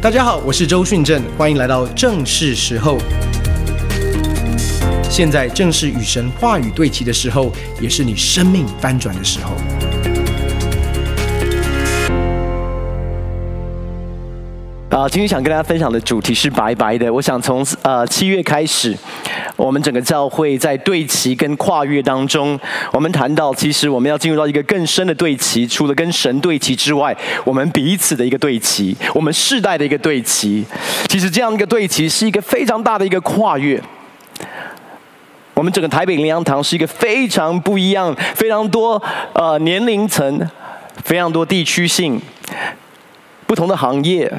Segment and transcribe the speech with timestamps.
[0.00, 2.98] 大家好，我是周迅正，欢迎来到正是时候。
[5.10, 9.56] 现在正是与神话语对齐的时候，也是你生命翻转的时候。
[14.96, 17.12] 啊，今天想跟大家分享的主题是白白的。
[17.12, 18.96] 我想从呃七月开始，
[19.58, 22.58] 我们整个教会在对齐跟跨越当中，
[22.92, 27.14] 我们谈到其实我们要进入到一个更深的对齐，除了跟神对齐之外，
[27.44, 30.64] 我们彼此的一个对齐，我们世代的一个对齐。
[31.08, 33.82] 其实这样一个对齐是一个非常大的一个跨越。
[35.54, 39.02] 我们整个台北灵粮堂是一个非常不一样、非常多
[39.32, 40.48] 呃年龄层、
[41.02, 42.20] 非常多地区性、
[43.46, 44.32] 不同的行业。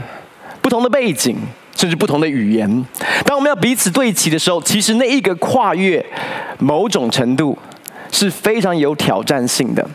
[0.61, 1.37] 不同的背景，
[1.79, 2.85] 甚至不同的语言，
[3.23, 6.05] 当我们要彼此对齐的时候，其实那一个跨越，
[6.57, 7.57] 某种程度
[8.11, 9.87] 是非常有挑战性的。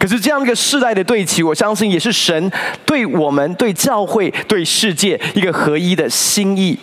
[0.00, 2.50] 可是这样一个世代的对齐，我相信也是神
[2.84, 6.76] 对我们、对教会、对世界一个合一的心意。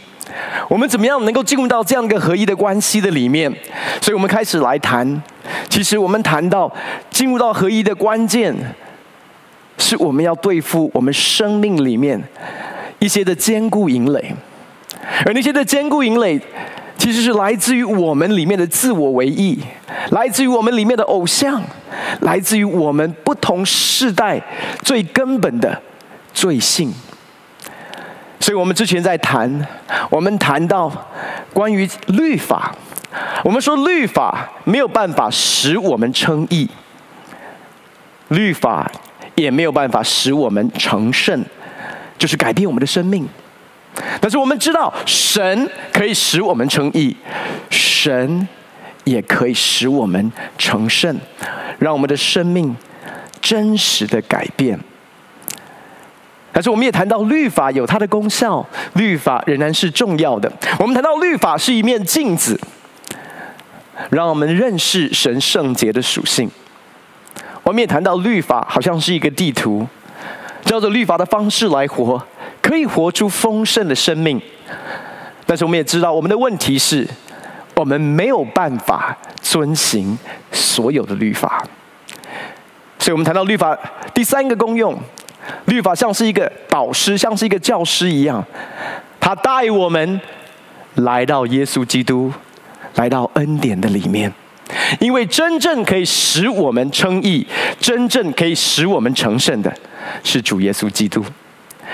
[0.70, 3.54] 我们怎么样能够进入到这样一个合一的关系的里面？
[4.00, 5.22] 所以我们开始来谈。
[5.68, 6.74] 其实我们谈到
[7.10, 8.56] 进入到合一的关键，
[9.78, 12.24] 是我们要对付我们生命里面。
[13.02, 14.32] 一些的坚固营垒，
[15.26, 16.40] 而那些的坚固营垒，
[16.98, 19.60] 其实是来自于我们里面的自我为义，
[20.12, 21.60] 来自于我们里面的偶像，
[22.20, 24.40] 来自于我们不同世代
[24.84, 25.82] 最根本的
[26.32, 26.94] 罪性。
[28.40, 29.68] 所以我们之前在谈，
[30.12, 30.92] 我们谈到
[31.54, 32.76] 关于律法，
[33.44, 36.70] 我们说律法没有办法使我们称义，
[38.28, 38.92] 律法
[39.34, 41.44] 也没有办法使我们成圣。
[42.22, 43.28] 就是改变我们的生命，
[44.20, 47.18] 但是我们知道，神可以使我们成义，
[47.72, 48.48] 神
[49.06, 51.20] 也可以使我们成圣，
[51.80, 52.76] 让我们的生命
[53.42, 54.80] 真实的改变。
[56.52, 58.64] 但是我们也谈到律法有它的功效，
[58.94, 60.52] 律法仍然是重要的。
[60.78, 62.60] 我们谈到律法是一面镜子，
[64.12, 66.52] 让我们认识神圣洁的属性。
[67.64, 69.88] 我们也谈到律法好像是一个地图。
[70.64, 72.22] 照着律法的方式来活，
[72.62, 74.42] 可以活出丰盛的生命。
[75.46, 77.08] 但是我们也知道，我们的问题是，
[77.76, 80.18] 我们没有办法遵行
[80.52, 81.64] 所有的律法。
[83.00, 83.78] 所以我们谈到律法
[84.14, 84.98] 第三个功用，
[85.66, 88.44] 律法像是一个导师，像是一个教师一样，
[89.20, 90.22] 他带我们
[90.96, 92.32] 来到耶稣基督，
[92.96, 94.32] 来到恩典的里面。
[95.00, 97.46] 因为真正可以使我们称义，
[97.80, 99.74] 真正可以使我们成圣的，
[100.24, 101.24] 是主耶稣基督。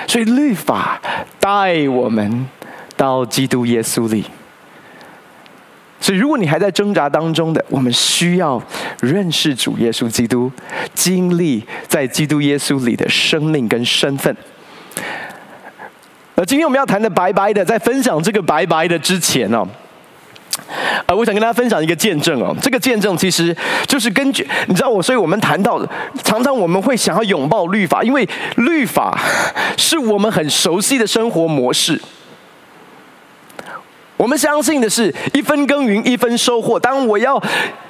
[0.07, 1.01] 所以律法
[1.39, 2.47] 带我们
[2.95, 4.25] 到基督耶稣里。
[5.99, 8.61] 所以如果你还在挣扎当中的，我们需要
[9.01, 10.51] 认识主耶稣基督，
[10.93, 14.35] 经历在基督耶稣里的生命跟身份。
[16.35, 19.67] 而今天我们要谈的白白的，在分享这个白白的之前呢、哦。
[21.05, 22.55] 呃，我想跟大家分享一个见证哦。
[22.61, 23.55] 这个见证其实
[23.87, 25.79] 就是根据你知道我，所以我们谈到，
[26.23, 29.17] 常常我们会想要拥抱律法，因为律法
[29.77, 32.01] 是我们很熟悉的生活模式。
[34.17, 36.79] 我们相信的是一分耕耘一分收获。
[36.79, 37.41] 当我要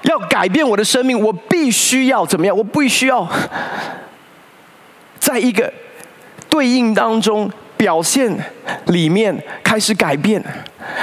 [0.03, 2.55] 要改变我的生命，我必须要怎么样？
[2.55, 3.27] 我必须要
[5.17, 5.73] 在一个
[6.49, 7.49] 对应当中。
[7.77, 8.35] 表现
[8.87, 10.43] 里面开始改变，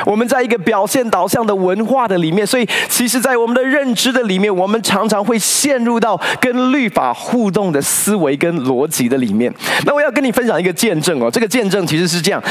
[0.04, 9.52] 我们在一个表现导向的文化的里面，所以其实，在我们的认知的里面，我们常常会陷入到跟律法互动的思维跟逻辑的里面。
[9.86, 12.42] 那我要跟你分享一个见证哦，这个见证其实是这样，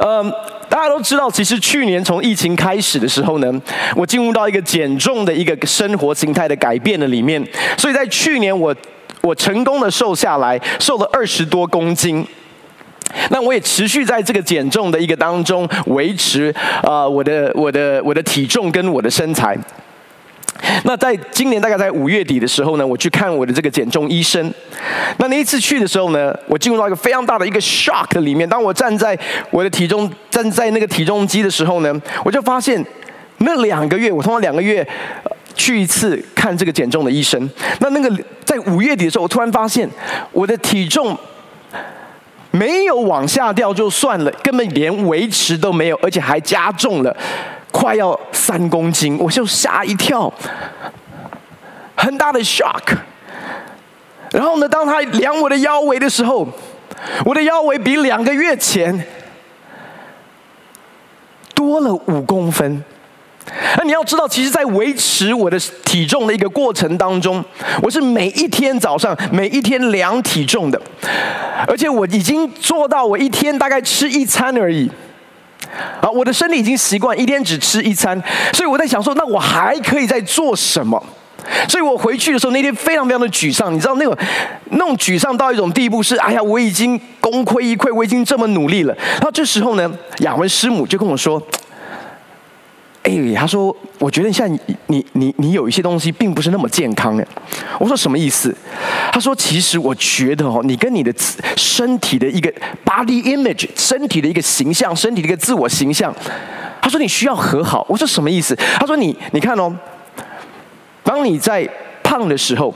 [0.00, 0.32] 嗯，
[0.68, 3.52] 大家都知道，其实去年从疫情开始的时候呢，
[3.96, 7.44] 我进入到一个减重的一个生活形态的改变的里面，
[7.76, 8.74] 所以在去年我
[9.22, 12.24] 我成功的瘦下来，瘦了二十多公斤。
[13.30, 19.56] 那我也持续在这个减重的一个当中维持啊，我的我的我的体重跟我的身材。
[20.84, 24.52] 那在今年大概在五月底的时候呢，我去看我的这个减重医生。
[25.18, 28.48] 那那一次去的时候呢，我进入到一个非常大的一个 shock 里面。
[28.48, 29.18] 当我站在
[29.50, 31.92] 我的体重站在那个体重机的时候呢，
[32.24, 32.84] 我就发现
[33.38, 34.86] 那两个月我通常两个月
[35.54, 37.50] 去一次看这个减重的医生。
[37.80, 39.88] 那那个在五月底的时候，我突然发现
[40.30, 41.18] 我的体重。
[42.52, 47.16] 没有往下掉就算了，根本连维持都没有，而且还加重了，
[47.72, 50.32] 快要三公斤，我就吓一跳，
[51.96, 52.96] 很大的 shock。
[54.30, 56.46] 然后呢，当他量我的腰围的时候，
[57.24, 59.06] 我的腰围比两个月前
[61.54, 62.84] 多了五公分。
[63.76, 67.44] 那你要知道，其实，在维持我的体重的一个过程当中，
[67.82, 70.80] 我是每一天早上每一天量体重的，
[71.66, 74.88] 而且我已经做到我一天大概吃一餐而已。
[76.00, 78.20] 啊，我的身体已经习惯一天只吃一餐，
[78.52, 81.02] 所以我在想说，那我还可以再做什么？
[81.68, 84.16] 所以我回去的时候，那天非常非常的沮丧，你知道那种
[84.70, 88.94] 那种沮丧到一种地步是，哎呀，我已经功亏一篑，我已经这么努力了。
[89.14, 91.42] 然后这时候呢，雅文师母就跟我说。
[93.02, 97.26] 哎，他说：“我觉得你现在你你你你有一些东西并不是那么健康的。”
[97.80, 98.54] 我说：“什么意思？”
[99.12, 101.12] 他说：“其实我觉得哦，你跟你的
[101.56, 102.52] 身体的一个
[102.84, 106.14] body image，身体的一个形象，身体的一个自我形象，
[106.80, 109.74] 他说你需要和好。”我说：“什么意思？”他说：“你你看哦，
[111.02, 111.68] 当你在
[112.02, 112.72] 胖的时候。”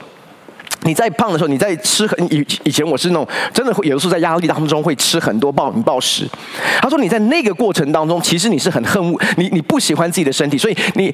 [0.87, 6.27] 你在胖的时候，你在吃很以以前我是那种真的会有的时候在压力当中会吃很多暴饮暴食。
[6.81, 11.13] 他说你在那个过程当中，其实你是很恨恶你，你不喜欢自己的身体，所以你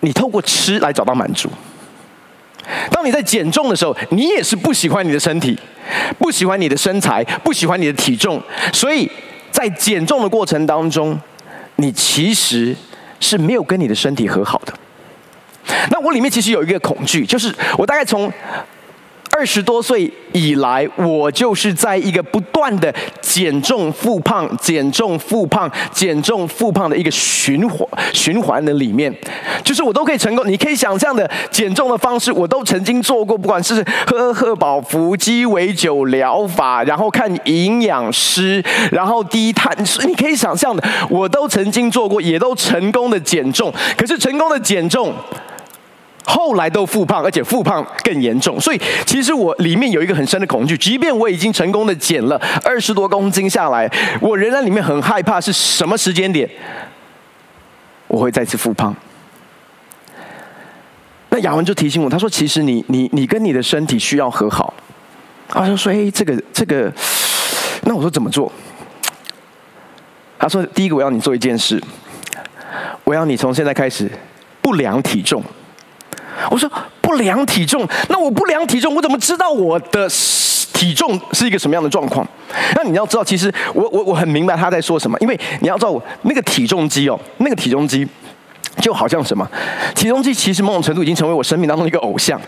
[0.00, 1.50] 你透过吃来找到满足。
[2.90, 5.58] 当你在减重的时候，你也是不喜欢你的身体，
[6.18, 8.40] 不喜欢你的身材，不喜欢你的体重，
[8.72, 9.10] 所以
[9.50, 11.20] 在减重的过程当中，
[11.76, 12.74] 你其实
[13.20, 14.72] 是没有跟你的身体和好的。
[15.90, 18.32] 那我里面其实有一个恐惧，就是我大概从。
[19.42, 29.12] 二十多岁以来，我就是在一个不断的减重复胖、减重复胖、减重复胖的一个循环循环的里面，
[29.64, 30.46] 就是我都可以成功。
[30.46, 38.62] 你可以想象的减重的方式，我都曾经做过，不管是喝喝饱福鸡尾酒疗法，然后看营养师，
[38.92, 43.74] 然后低碳，你可以想象的，我都曾经做过，也都成功的减重。
[43.96, 45.12] 可是成功的减重。
[46.24, 50.78] 后来都复胖，而且复胖更严重，所以其实我里面有一个很深的恐惧。
[50.78, 53.90] 即便我已经成功的减了二十多公斤下来，
[54.20, 56.48] 我仍然里面很害怕是什么时间点
[58.06, 58.94] 我会再次复胖。
[61.30, 64.74] 那雅文就提醒我，他说：“其实你你你跟你的身体需要和好。”
[65.48, 66.92] 他就说：“哎，这个这个，
[67.84, 68.52] 那我说怎么做？”
[70.38, 71.82] 他说：“第一个，我要你做一件事，
[73.04, 74.10] 我要你从现在开始
[74.60, 75.42] 不量体重。”
[76.50, 76.70] 我说
[77.00, 80.08] 不量体重，那我不量体重，我怎么知道我的
[80.72, 82.26] 体重是一个什么样的状况？
[82.74, 88.06] 那你要知道，其实我我我很明白他在说什么，因为你要知道，我那个体重机哦，那个体重机。
[88.80, 89.48] 就好像什么，
[89.94, 92.40] 体重机其实某种程度已经成为我生命当中一个偶像。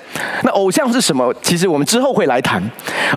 [0.42, 1.32] 那偶像是什么？
[1.42, 2.62] 其实我们之后会来谈。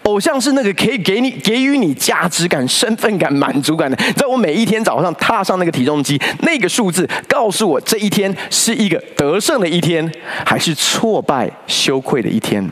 [0.03, 3.97] 偶像是那个可以给你给予你价值感、身份感、满足感的。
[4.15, 10.09] 在我每一天早上踏上那个体重机，那个数字告诉我这一天是一个得胜的一天，
[10.45, 12.69] 还是挫败羞愧的一天？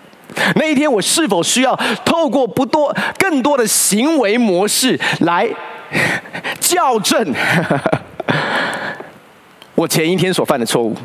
[0.56, 1.74] 那一天我是否需要
[2.04, 5.48] 透过不多更多的行为模式来
[6.60, 7.34] 校正？
[9.76, 10.96] 我前一天所犯的错误，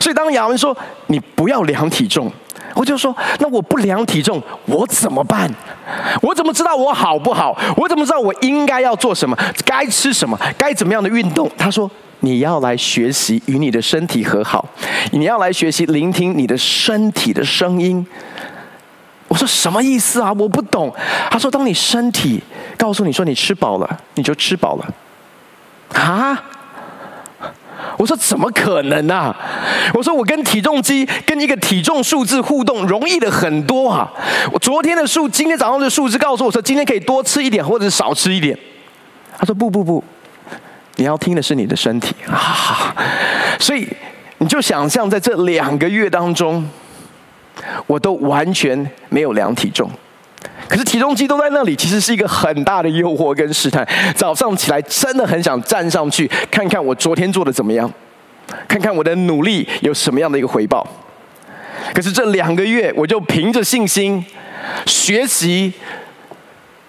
[0.00, 0.76] 所以当雅文说
[1.06, 2.30] 你不要量体重，
[2.74, 5.50] 我就说那我不量体重，我怎么办？
[6.20, 7.56] 我怎么知道我好不好？
[7.76, 9.36] 我怎么知道我应该要做什么？
[9.64, 10.38] 该吃什么？
[10.58, 11.50] 该怎么样的运动？
[11.56, 11.90] 他说
[12.20, 14.68] 你要来学习与你的身体和好，
[15.12, 18.06] 你要来学习聆听你的身体的声音。
[19.28, 20.32] 我说什么意思啊？
[20.34, 20.94] 我不懂。
[21.30, 22.42] 他说当你身体
[22.76, 24.94] 告诉你说你吃饱了，你就吃饱了。
[25.94, 26.42] 啊？
[27.98, 29.34] 我说怎么可能啊？
[29.94, 34.10] 我说我跟体重机跟一个体重数字互动容易的很多啊！
[34.52, 38.58] 我昨天的数，今天早上的数字告诉我说今天可以多吃一点或者少吃一点。
[39.38, 40.02] 他说不不不，
[40.96, 42.94] 你要听的是你的身体啊！
[43.58, 43.88] 所以
[44.38, 46.68] 你就想象在这两个月当中，
[47.86, 49.90] 我都完全没有量体重。
[50.68, 53.86] 可是体重机都在那里，其实是一个很大的诱惑跟试探。
[54.14, 57.90] 早上起来真的很想站上去看看我昨天做的怎么样，
[58.68, 60.86] 看看我的努力有什么样的一个回报。
[61.94, 64.24] 可是这两个月，我就凭着信心
[64.86, 65.72] 学习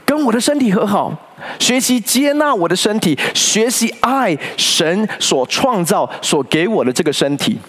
[0.05, 1.13] 跟我的身体和好，
[1.59, 7.59] 学习接纳我的身体，学习爱神所创造、所给我的这个身体。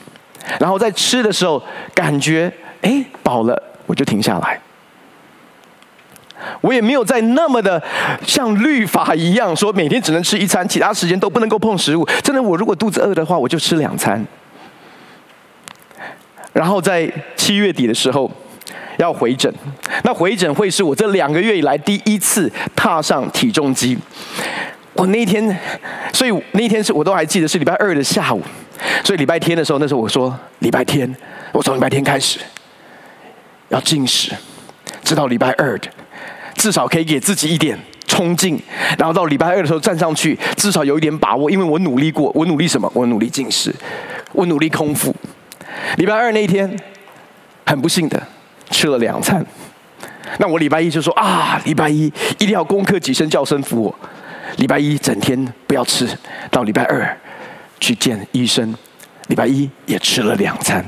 [0.59, 1.63] 然后在吃的时候，
[1.95, 2.51] 感觉
[2.81, 4.59] 哎饱了，我就停下来。
[6.61, 7.83] 我也没有在那么的
[8.27, 12.07] 像律法一样说每天只能吃一餐，其他时间都不能够碰食物。
[12.23, 14.25] 真的，我如果肚子饿的话，我就吃两餐。
[16.53, 18.29] 然后在七月底的时候
[18.97, 19.53] 要回诊，
[20.03, 23.97] 那回诊会是我这两个月以来第一次踏上体重机。
[24.95, 25.57] 我那一天，
[26.13, 28.43] 所以那一天是我都还记得是礼拜二的下午，
[29.05, 31.15] 所以礼拜天的时候，那时候我说礼拜天，
[31.53, 32.41] 我从礼拜天开始
[33.69, 34.33] 要禁食，
[35.05, 35.89] 直到礼拜二的。
[36.59, 38.61] 至少可以给自己一点冲劲，
[38.99, 42.91] 然后到礼拜二的时候站上去，至少有一点把握，因为我努力过，我努力什么？
[42.95, 43.75] 我努力进食，
[44.33, 45.15] 我努力空腹。
[45.97, 46.79] 礼拜二那一天，
[47.65, 48.21] 很不幸的
[48.71, 49.45] 吃了两餐。
[50.39, 53.95] 那我礼拜一就说啊，礼拜一一定要攻克几声叫声服我。
[54.57, 56.07] 礼拜一整天不要吃，
[56.51, 57.17] 到礼拜二
[57.79, 58.75] 去见医生。
[59.29, 60.85] 礼拜一也吃了两餐，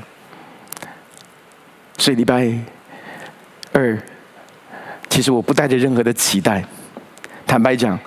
[1.98, 2.50] 所以礼拜
[3.72, 3.98] 二
[5.10, 6.64] 其实我不带着任何的期待。
[7.46, 7.98] 坦白讲，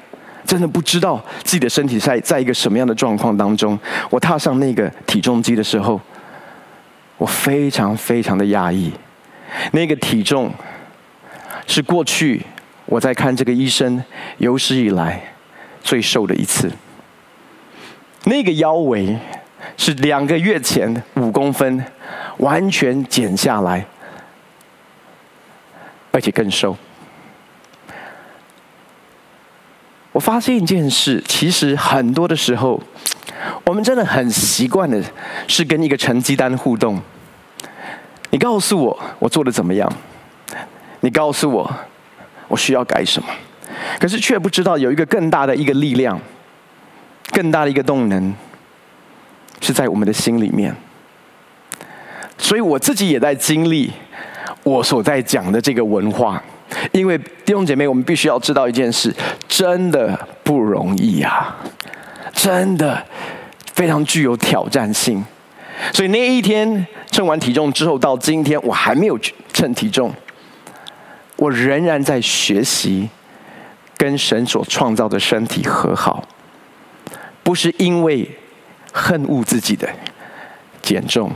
[0.45, 3.77] 真的不知道自己的身体在在一个什么样的状况当中。
[4.09, 5.99] 我踏上那个体重机的时候，
[7.17, 8.91] 我非常非常的压抑。
[9.73, 10.51] 那个体重
[11.67, 12.41] 是过去
[12.85, 14.03] 我在看这个医生
[14.37, 15.21] 有史以来
[15.83, 16.71] 最瘦的一次。
[18.23, 19.17] 那个腰围
[19.75, 21.83] 是两个月前五公分
[22.37, 23.85] 完全减下来，
[26.11, 26.75] 而且更瘦。
[30.13, 32.79] 我发现一件事，其实很多的时候，
[33.65, 35.01] 我们真的很习惯的
[35.47, 37.01] 是跟一个成绩单互动。
[38.29, 39.91] 你告诉我我做的怎么样？
[41.01, 41.75] 你告诉我
[42.47, 43.29] 我需要改什么？
[43.99, 46.19] 可是却不知道有一个更大的一个力量，
[47.31, 48.33] 更大的一个动能，
[49.61, 50.75] 是在我们的心里面。
[52.37, 53.91] 所以我自己也在经历
[54.61, 56.41] 我所在讲的这个文化。
[56.91, 59.13] 因为弟兄姐妹，我们必须要知道一件事，
[59.47, 61.55] 真的不容易啊，
[62.33, 63.03] 真的
[63.73, 65.23] 非常具有挑战性。
[65.91, 69.19] 所以那一天称完体重之后，到今天我还没有
[69.51, 70.13] 称体重，
[71.35, 73.09] 我仍然在学习
[73.97, 76.23] 跟神所创造的身体和好，
[77.41, 78.29] 不是因为
[78.93, 79.89] 恨恶自己的
[80.81, 81.31] 减重，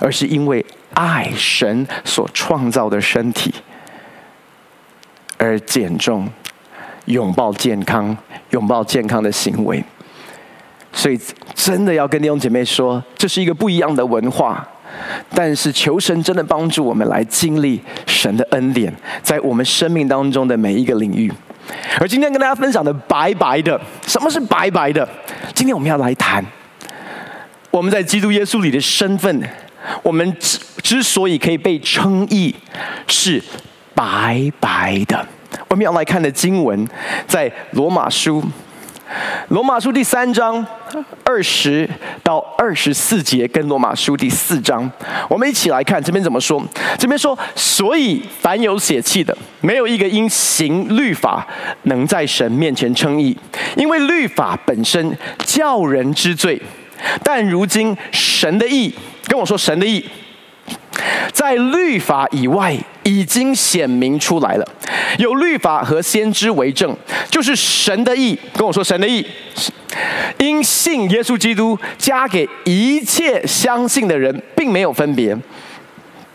[0.00, 3.52] 而是因为爱神所创造的身体。
[5.36, 6.28] 而减重，
[7.06, 8.16] 拥抱健康，
[8.50, 9.82] 拥抱健康的行为。
[10.92, 11.18] 所以，
[11.54, 14.66] 真的要跟弟兄姐妹说，这是一个不一样的文化。
[15.34, 21.32] 但是，求神真的帮助我们来经历神的恩典，在我们生命当中的每一个领域。
[21.98, 25.08] 而今天跟大家分享的白白的，什么是白白的？
[25.52, 26.44] 今天我们要来谈
[27.72, 29.42] 我们在基督耶稣里的身份。
[30.02, 32.54] 我们之之所以可以被称义，
[33.08, 33.42] 是。
[33.94, 35.26] 白白的，
[35.68, 36.86] 我们要来看的经文，
[37.26, 38.42] 在罗马书，
[39.48, 40.66] 罗马书第三章
[41.22, 41.88] 二十
[42.22, 44.90] 到二十四节，跟罗马书第四章，
[45.28, 46.62] 我们一起来看这边怎么说。
[46.98, 51.46] 这边说，所以凡有血气的，没有一个因行律法
[51.82, 53.36] 能在神面前称义，
[53.76, 56.60] 因为律法本身叫人知罪，
[57.22, 58.92] 但如今神的义，
[59.28, 60.04] 跟我说神的义。
[61.32, 64.68] 在律法以外已经显明出来了，
[65.18, 66.96] 有律法和先知为证，
[67.28, 68.38] 就是神的意。
[68.56, 69.26] 跟我说神的意，
[70.38, 75.36] 因信耶稣基督加给一切相信的人，并没有分别，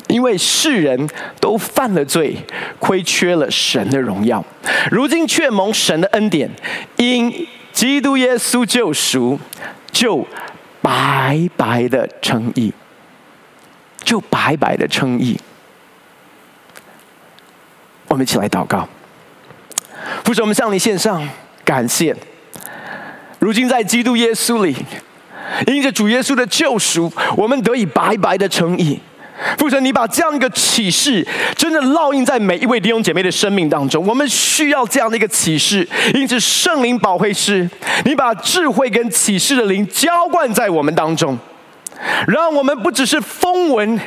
[0.07, 1.07] 因为世人
[1.39, 2.35] 都犯了罪，
[2.79, 4.43] 亏缺了神的荣耀，
[4.91, 6.49] 如今却蒙神的恩典，
[6.97, 9.39] 因基督耶稣救赎，
[9.91, 10.27] 就
[10.81, 12.73] 白白的称义。
[14.09, 15.39] 就白白的称义，
[18.07, 18.89] 我们一起来祷告。
[20.23, 21.29] 父神，我们向你献上
[21.63, 22.15] 感谢。
[23.37, 24.75] 如今在基督耶稣里，
[25.67, 28.99] 因着主耶稣的救赎，我们得以白白的称义。
[29.59, 31.23] 父神，你把这样一个启示
[31.55, 34.03] 真的烙印在每一位弟兄姐妹的生命当中。
[34.07, 37.69] 我们需要这样的一个启示，因此圣灵保惠师，
[38.05, 41.37] 你把智慧跟启示的灵浇灌在我们当中。
[42.27, 43.99] 让我们不只是风闻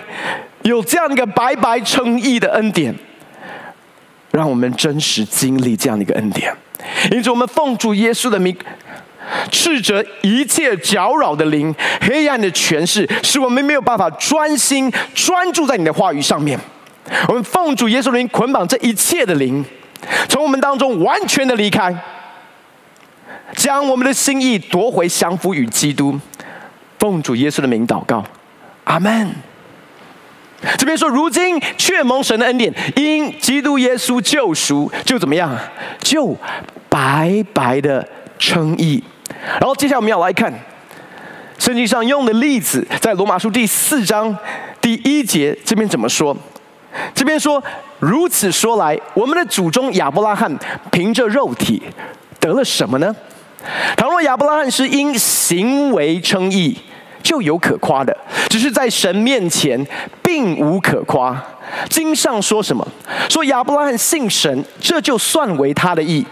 [0.63, 2.95] 有这样一个白白称义的恩典，
[4.31, 6.55] 让我们真实经历这样的一个恩典。
[7.11, 8.57] 因此，我们奉主耶稣的名，
[9.51, 16.59] 斥责一切搅扰的灵、黑暗的权势，使我们没有办法专心专注在你的话语上面。
[17.29, 19.65] 我们奉主耶稣的名捆绑这一切的灵，
[20.29, 21.95] 从我们当中完全的离开，
[23.57, 26.19] 将我们的心意夺回，降服于基督。
[27.03, 28.23] 奉主耶稣的名祷告，
[28.85, 29.35] 阿门。
[30.79, 35.53] 这边说，如今却蒙神的恩典，因基督耶稣救赎，就怎么样？
[35.99, 36.37] 就
[36.89, 39.03] 白白的称义。
[39.59, 40.55] 然后接下来我们要来看
[41.59, 44.39] 圣经上用的例子，在罗马书第四章
[44.81, 46.37] 第一节这边怎么说？
[47.13, 47.61] 这边说，
[47.99, 50.57] 如此说来，我们的祖宗亚伯拉罕
[50.93, 51.83] 凭着肉体
[52.39, 53.13] 得了什么呢？
[53.97, 56.79] 倘若亚伯拉罕是因行为称义。
[57.23, 58.17] 就有可夸的，
[58.49, 59.87] 只是在神面前
[60.23, 61.43] 并无可夸。
[61.89, 62.87] 经上说什么？
[63.31, 66.27] 说亚伯拉罕信神，这就算为他的义。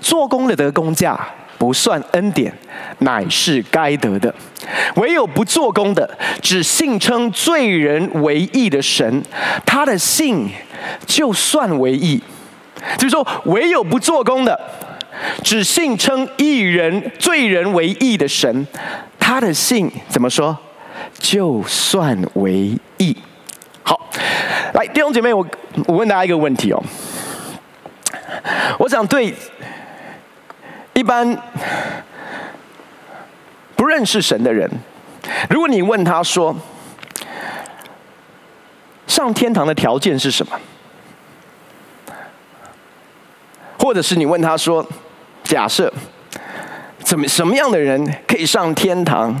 [0.00, 1.18] 做工的得工价，
[1.58, 2.52] 不算恩典，
[2.98, 4.32] 乃是该得的。
[4.96, 6.08] 唯有不做工的，
[6.40, 9.22] 只信称罪人为义的神，
[9.66, 10.48] 他的信
[11.04, 12.22] 就算为义。
[12.96, 14.58] 就是说，唯有不做工的，
[15.42, 18.64] 只信称义人、罪人为义的神，
[19.28, 20.56] 他的信怎么说？
[21.18, 23.14] 就算为义。
[23.82, 24.08] 好，
[24.72, 25.46] 来弟兄姐妹，我
[25.86, 26.82] 我问大家一个问题哦。
[28.78, 29.34] 我想对
[30.94, 31.36] 一般
[33.76, 34.66] 不认识神的人，
[35.50, 36.56] 如果你问他说，
[39.06, 40.58] 上天堂的条件是什么？
[43.78, 44.86] 或者是你问他说
[45.44, 45.92] ：“假设
[47.08, 49.34] 怎么什么样的人可以上天堂？”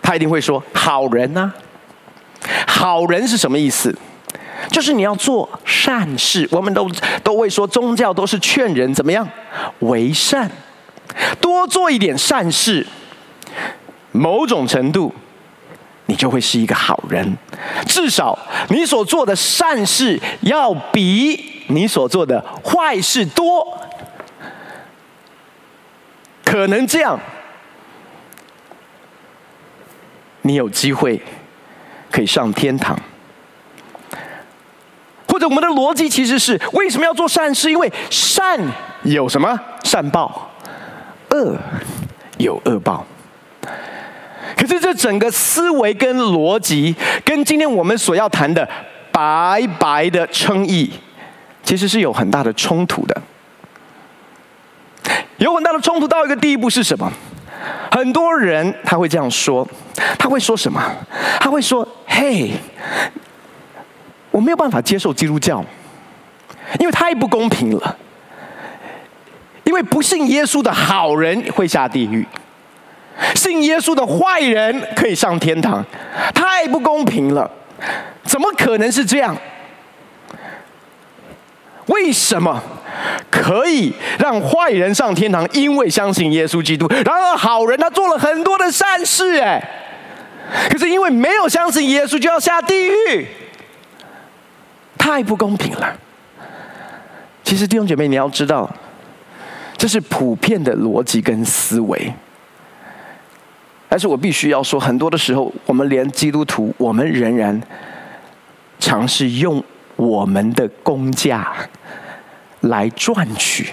[0.00, 1.52] 他一定会说：“好人啊！”
[2.66, 3.94] 好人是什么意思？
[4.70, 6.48] 就是你要做善事。
[6.50, 6.90] 我们都
[7.22, 9.28] 都会说，宗教都是劝人怎么样
[9.80, 10.50] 为善，
[11.42, 12.86] 多做一点善事，
[14.12, 15.14] 某种程度
[16.06, 17.36] 你就会是一个好人。
[17.86, 18.38] 至少
[18.70, 21.50] 你所做的善事要比。
[21.72, 23.64] 你所做的坏事多，
[26.50, 27.16] 可能这样，
[30.42, 31.22] 你有机会
[32.10, 32.98] 可以上天堂。
[35.28, 37.70] 或者我们的逻辑其实是：为什么要做善事？
[37.70, 38.58] 因为善
[39.04, 40.50] 有什么善报，
[41.30, 41.56] 恶
[42.38, 43.06] 有恶报。
[44.56, 48.68] 可是这整个思维跟逻辑，跟今天我们所要谈的
[49.12, 50.90] 白白的称义。
[51.62, 53.22] 其实是有很大的冲突的，
[55.44, 57.10] 有很大的冲突到一个地步是什么？
[57.90, 59.66] 很多人他会这样说，
[60.18, 60.80] 他会说什么？
[61.40, 62.52] 他会说：“嘿，
[64.30, 65.64] 我没有办法接受基督教，
[66.78, 67.96] 因为太不公平了。
[69.64, 72.26] 因为不信耶稣的好人会下地狱，
[73.34, 75.84] 信耶稣的坏人可以上天堂，
[76.34, 77.48] 太不公平了，
[78.24, 79.36] 怎么可能是这样？”
[81.90, 82.62] 为什么
[83.30, 85.46] 可以让坏人上天堂？
[85.52, 86.88] 因为相信耶稣基督。
[87.04, 89.62] 然而好人他做了很多的善事，哎，
[90.70, 93.26] 可是因为没有相信耶稣，就要下地狱，
[94.98, 95.96] 太不公平了。
[97.42, 98.68] 其实弟兄姐妹，你要知道，
[99.76, 102.12] 这是普遍的逻辑跟思维。
[103.88, 107.60] 但是我必须要说，很多的时候，我们连基督徒，我们仍然
[108.78, 109.60] 尝试用
[109.96, 111.52] 我们的工价。
[112.60, 113.68] 来赚取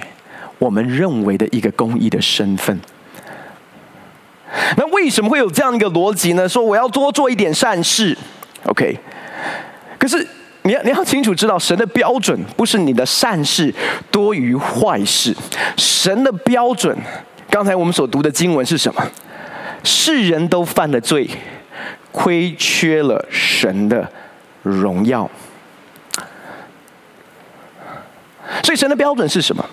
[0.60, 2.80] 我们认为的一个公益的身份。
[4.78, 6.48] 那为什么会有这样一个逻辑呢？
[6.48, 8.18] 说我要多做一点善事
[8.66, 8.98] ，OK？
[10.00, 10.26] 可是
[10.64, 13.74] 你要你要清楚知道，神的标准不是你的善事
[14.10, 15.36] 多于坏事。
[15.76, 16.98] 神的标准，
[17.50, 19.06] 刚才我们所读的经文是什么？
[19.84, 21.30] 世人都犯了罪，
[22.12, 24.10] 亏缺了神的
[24.64, 25.30] 荣耀。
[28.64, 29.66] 所以神的标准是什么？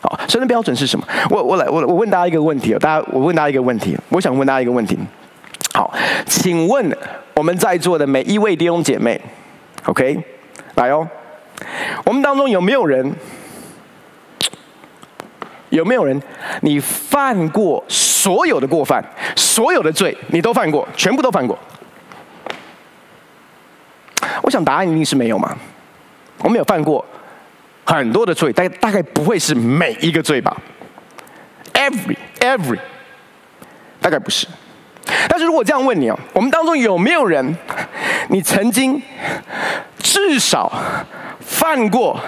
[0.00, 1.06] 好，神的标准是什么？
[1.30, 4.96] 我我来我我问大家一个问题，大家我问大家一个问题，我想问大家一个问题。
[5.74, 5.92] 好，
[6.26, 6.96] 请问
[7.34, 9.20] 我们在座的每一位弟兄姐妹
[9.86, 10.18] ，OK，
[10.74, 11.06] 来哦，
[12.04, 13.12] 我们当中有没有人？
[15.70, 16.20] 有没有人？
[16.62, 19.04] 你犯过所有的过犯，
[19.36, 21.58] 所有的罪，你都犯过，全部都犯过？
[24.42, 25.54] 我想答案一定是没有嘛。
[26.38, 27.04] 我没有犯过。
[27.96, 30.54] 很多的罪，大大概不会是每一个罪吧
[31.72, 32.78] ？Every every，
[33.98, 34.46] 大概不是。
[35.26, 37.56] 但是如果这样问你哦，我们当中有没有人，
[38.28, 39.00] 你曾经
[40.00, 40.70] 至少
[41.40, 42.20] 犯过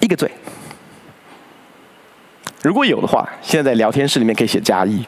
[0.00, 0.28] 一个罪？
[2.62, 5.04] 如果有的话，现在在聊天室里面可以写加一。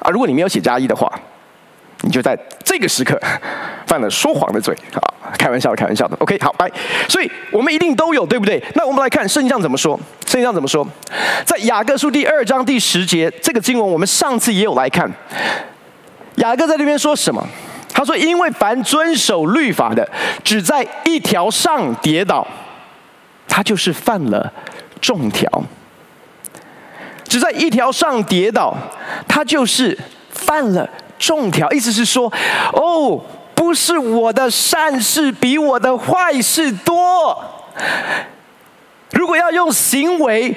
[0.00, 1.10] 啊，如果你没有写加一的话，
[2.04, 3.18] 你就在这个时刻
[3.86, 5.02] 犯了说谎的罪啊。
[5.38, 6.16] 开玩笑的，开玩笑的。
[6.20, 6.70] OK，好，来，
[7.08, 8.62] 所以我们一定都有，对不对？
[8.74, 9.98] 那我们来看圣经上怎么说。
[10.26, 10.86] 圣经上怎么说？
[11.44, 15.10] 在雅各书第二章第十节，这个经文我们上次也有来看。
[16.36, 17.44] 雅各在这边说什么？
[17.92, 20.08] 他说：“因为凡遵守律法的，
[20.42, 22.44] 只在一条上跌倒，
[23.46, 24.52] 他就是犯了
[25.00, 25.48] 众条；
[27.28, 28.76] 只在一条上跌倒，
[29.28, 29.96] 他就是
[30.28, 30.90] 犯了
[31.26, 32.32] 众条。”意思是说，
[32.72, 33.20] 哦。
[33.56, 37.40] 不是我的善事比我的坏事多。
[39.12, 40.54] 如果要用行为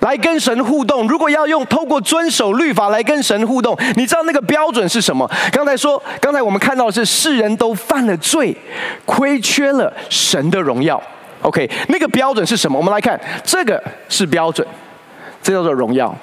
[0.00, 5.28] 来跟神互动，如果要用透过遵守律法来跟神互动，你知道那个标准是什么？
[5.50, 8.54] 刚才说，刚才我们看到的是世人都犯了罪，
[9.06, 11.02] 亏缺了神的荣耀。
[11.40, 12.78] OK，那个标准是什么？
[12.78, 14.64] 我们来看，这个是标准，
[15.42, 16.14] 这叫做荣耀。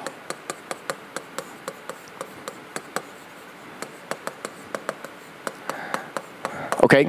[6.85, 7.07] OK，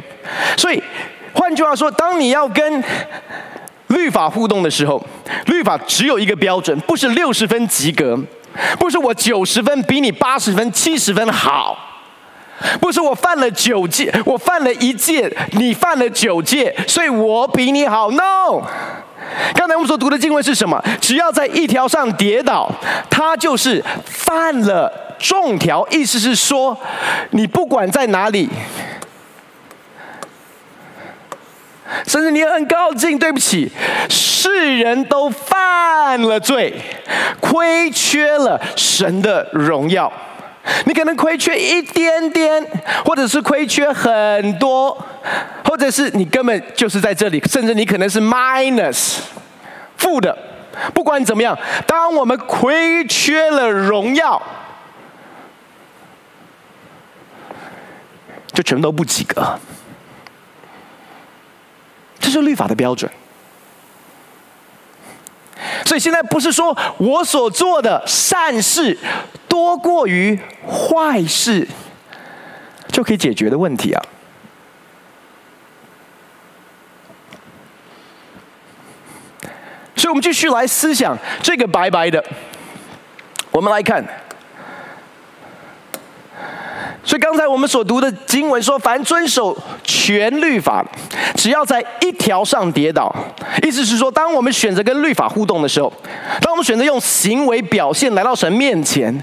[0.57, 0.83] 所以
[1.35, 2.83] 换句话说，当你要跟
[3.89, 5.05] 律法互动的时候，
[5.49, 8.19] 律法只有一个标准，不是六十分及格，
[8.79, 11.77] 不是我九十分比你八十分、七十分好，
[12.81, 18.11] 不是我犯了九戒，我犯了一戒，你犯了九戒，所以我比你好。
[18.11, 18.63] No，
[19.55, 20.83] 刚才我们所读的经文是什么？
[21.03, 22.73] 只要在一条上跌倒，
[23.11, 25.87] 他就是犯了重条。
[25.91, 26.75] 意思是说，
[27.33, 28.49] 你不管在哪里。
[32.07, 33.71] 甚至你很高兴，对不起，
[34.09, 36.75] 世人都犯了罪，
[37.41, 40.13] 亏缺了神的荣耀。
[40.85, 42.65] 你可能亏缺一点点，
[43.05, 44.91] 或者是亏缺很多，
[45.65, 49.19] 或者是你根本就是在这里，甚至你可能是 minus
[49.97, 50.37] 负的。
[50.93, 54.43] 不管怎么样，当我们亏缺了荣耀，
[58.53, 59.59] 就全都不及格。
[62.27, 63.09] 这是律法的标准，
[65.85, 68.99] 所以现在不是说我所做的善事
[69.47, 70.37] 多过于
[70.67, 71.69] 坏事
[72.89, 74.03] 就可以解决的问题啊。
[79.95, 82.25] 所以，我们继续来思想这个白白的，
[83.53, 84.05] 我们来看。
[87.19, 90.85] 刚才我们所读的经文说，凡遵守全律法，
[91.35, 93.15] 只要在一条上跌倒，
[93.63, 95.93] 意思是说，当我们选择跟律法互动的时候，
[96.41, 99.23] 当我们选择用行为表现来到神面前。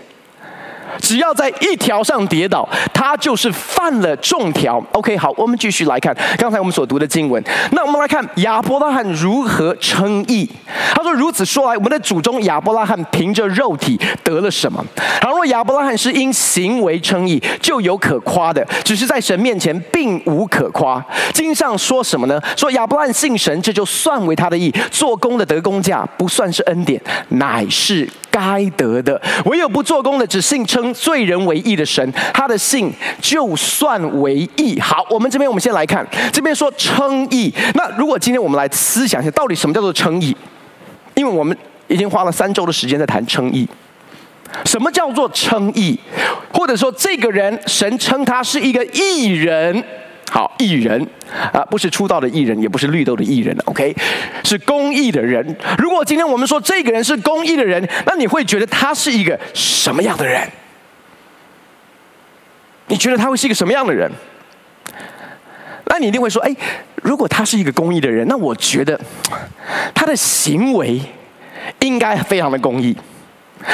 [0.99, 4.83] 只要在一条上跌倒，他就是犯了重条。
[4.93, 7.43] OK，好，我们继续来看刚才我们所读的经文。
[7.71, 10.49] 那我们来看亚伯拉罕如何称义。
[10.95, 14.83] 他说：“如此说来，我们的祖宗亚伯拉罕凭着肉体得了什么？
[15.19, 21.03] 倘若亚伯拉罕是因行为称义，就有可夸的；只是在神面前并无可夸。
[21.33, 22.39] 经上说什么呢？
[22.55, 24.73] 说亚伯拉罕信神，这就算为他的义。
[24.91, 32.91] 做工的得工价，不算是恩典，乃是。”该得的，唯有不做工的，只信称称罪人为义的神，他的信
[33.21, 34.77] 就算为义。
[34.81, 37.53] 好，我们这边我们先来看，这边说称义。
[37.75, 40.35] 那如果今天我们来思想一下，到底什么叫做称义？
[41.15, 43.65] 因为我们已经花了三周的时间在谈称义。
[44.65, 45.97] 什么叫做称义？
[46.53, 49.81] 或者说这个人，神称他是一个义人。
[50.29, 51.07] 好，义人
[51.53, 53.95] 啊，不是出道的义人，也不是绿豆的义人，OK，
[54.43, 55.55] 是公义的人。
[55.77, 60.41] 如果今天我们说这个人是公义的人，那你会觉得他是一个什么样的人？
[62.87, 64.11] 你觉得他会是一个什么样的人？
[65.85, 66.55] 那你一定会说，哎，
[67.03, 68.99] 如果他是一个公益的人，那我觉得
[69.93, 71.01] 他的行为
[71.79, 72.95] 应该非常的公益，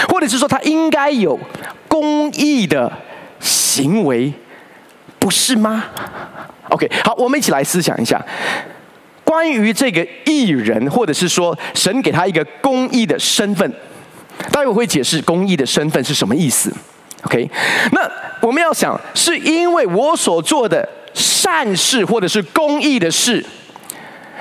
[0.09, 1.39] 或者是说他应该有
[1.87, 2.91] 公益的
[3.39, 4.33] 行为。
[5.17, 5.83] 不是吗
[6.69, 8.25] ？OK，好，我们一起来思想一下，
[9.25, 13.69] 关于这个艺人，或者是说神给他一个公益的身份，
[14.49, 16.73] 待会我会解释公益的身份是什么意思。
[17.23, 17.51] OK，
[17.91, 18.09] 那
[18.41, 23.45] 我们要想，是因为我所做的善事或者是公益的事，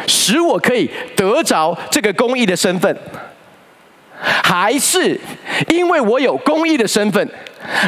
[0.07, 2.97] 使我可以得着这个公益的身份，
[4.21, 5.19] 还是
[5.69, 7.29] 因为我有公益的身份？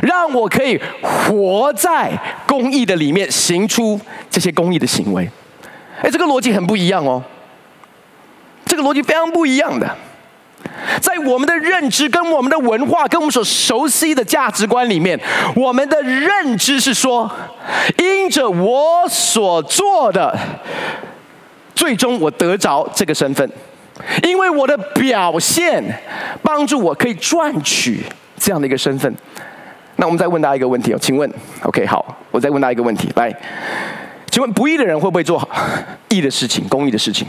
[0.03, 2.11] 让我可以活在
[2.47, 5.31] 公益的里面，行出这些公益的行为。
[6.03, 7.23] 哎，这个逻辑很不一样哦。
[8.67, 9.97] 这个逻辑非常不一样的，
[11.01, 15.19] 在我们的认知、跟我们的文化、跟我们所熟悉的价值观里面，
[15.55, 17.31] 我们的认知是说，
[17.99, 20.37] 因着我所做的，
[21.75, 23.49] 最终我得着这个身份，
[24.23, 25.83] 因为我的表现
[26.43, 28.03] 帮助我可以赚取
[28.39, 29.15] 这样的一个身份。
[29.97, 31.31] 那我们再问大家一个问题哦，请问
[31.63, 33.31] ，OK，好，我再问大家一个问题，来，
[34.31, 35.49] 请问不义的人会不会做好
[36.09, 37.27] 义的事情、公义的事情？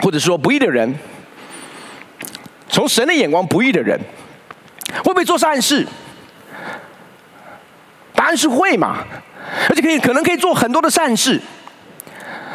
[0.00, 0.94] 或者说不义的人，
[2.68, 3.98] 从神的眼光不义的人，
[4.98, 5.86] 会不会做善事？
[8.14, 9.04] 答案是会嘛，
[9.68, 11.40] 而且可以可能可以做很多的善事。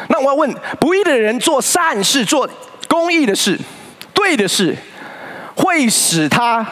[0.07, 2.49] 那我要问，不义的人做善事、做
[2.87, 3.59] 公益的事、
[4.13, 4.75] 对的事，
[5.55, 6.65] 会使他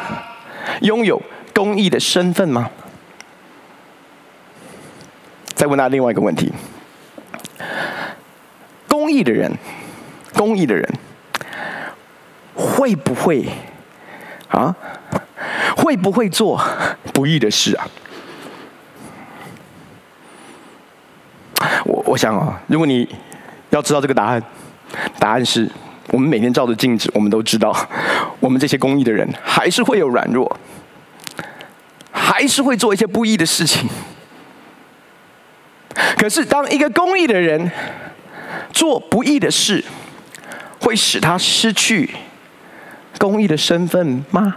[0.82, 1.22] 拥有
[1.54, 2.70] 公益的身份吗？
[5.54, 6.52] 再问他另外一个问题：
[8.88, 9.52] 公益的人，
[10.38, 10.88] 公义的人
[12.56, 13.46] 会不会
[14.48, 14.74] 啊？
[15.76, 16.64] 会不会做
[17.14, 17.88] 不义的事啊？
[21.84, 23.08] 我我想啊，如果你
[23.72, 24.42] 要知道这个答案，
[25.20, 25.70] 答案是。
[26.10, 27.76] 我们每天照着镜子，我们都知道，
[28.40, 30.58] 我们这些公益的人还是会有软弱，
[32.14, 33.90] 还是会做一些不义的事情。
[36.18, 37.70] 可是，当一个公益的人
[38.72, 39.84] 做不义的事，
[40.88, 42.16] 会使他失去
[43.20, 44.56] 公益的身份吗？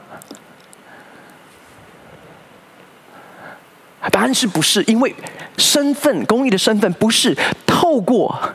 [4.12, 4.80] 答案是不是？
[4.84, 5.12] 因为
[5.56, 8.52] 身份，公益的身份不是透过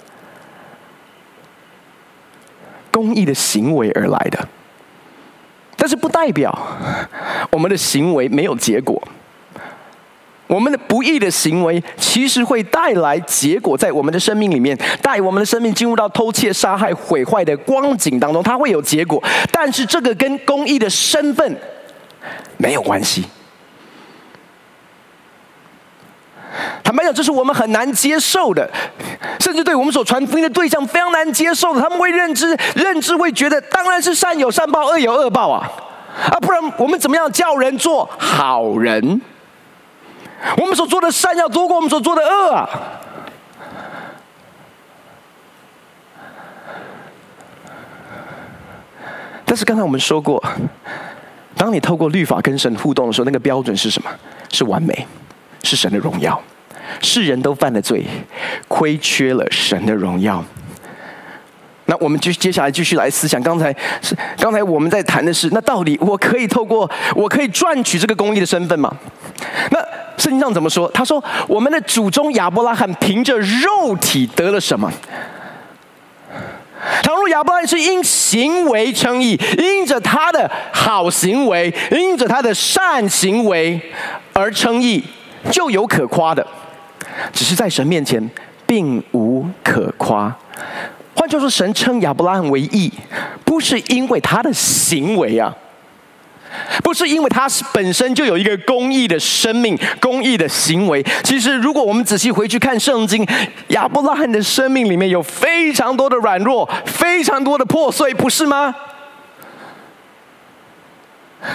[2.91, 4.47] 公益的行为而来的。
[5.75, 6.57] 但是不代表
[7.51, 9.05] 我们的行为没有结果。
[10.47, 19.21] 我们的不义的行为其实会带来结果，在我们的生命里面，带我们的生命进入到偷窃、杀害、毁坏的光景当中，它会有结果。
[19.51, 21.57] 但是这个跟公义的身份
[22.57, 23.25] 没有关系。
[26.83, 28.69] 坦白讲，这是我们很难接受的，
[29.39, 31.81] 甚至对我们所传福音的对象非常难接受的。
[31.81, 35.67] 他们会认知、认知会觉得，当然是善有善报，恶有恶报啊！
[36.29, 39.19] 啊，不然我们怎么样叫人做好人？
[40.57, 42.69] 我们所做的善要多过我们所做的恶啊！
[49.45, 50.43] 但是刚才我们说过，
[51.55, 54.09] 当你透过律法跟神互动的时候，那个标准是什么？
[54.51, 55.07] 是完美，
[55.63, 56.41] 是神的荣耀。
[57.01, 58.05] 世人都犯了罪，
[58.67, 60.43] 亏缺了神的荣耀。
[61.87, 68.91] 那我们就接下来继续来思想，刚才是刚才我们在谈的是，那到底我可以透过我可以赚取这个公义的身份吗？
[69.69, 69.79] 那
[70.17, 70.89] 圣经上怎么说？
[70.93, 74.91] 他说，我们的祖宗亚伯拉罕凭着肉体得了什么？
[77.03, 83.79] 倘若亚伯拉罕是因行为称义，因着他的好行为，因着他的善行为
[84.33, 85.03] 而称义，
[85.51, 86.45] 就有可夸的。
[87.31, 88.29] 只是在神面前，
[88.65, 90.35] 并无可夸。
[91.15, 92.91] 换句话说，神称亚伯拉罕为义，
[93.43, 95.55] 不是因为他的行为啊，
[96.83, 101.03] 不是因为他是本身就有一个公义的生命、公义的行为。
[101.23, 103.25] 其实，如果我们仔细回去看圣经，
[103.69, 108.75] 亚伯拉罕的生命里面有非常多的软弱，非常多的破碎，不是吗？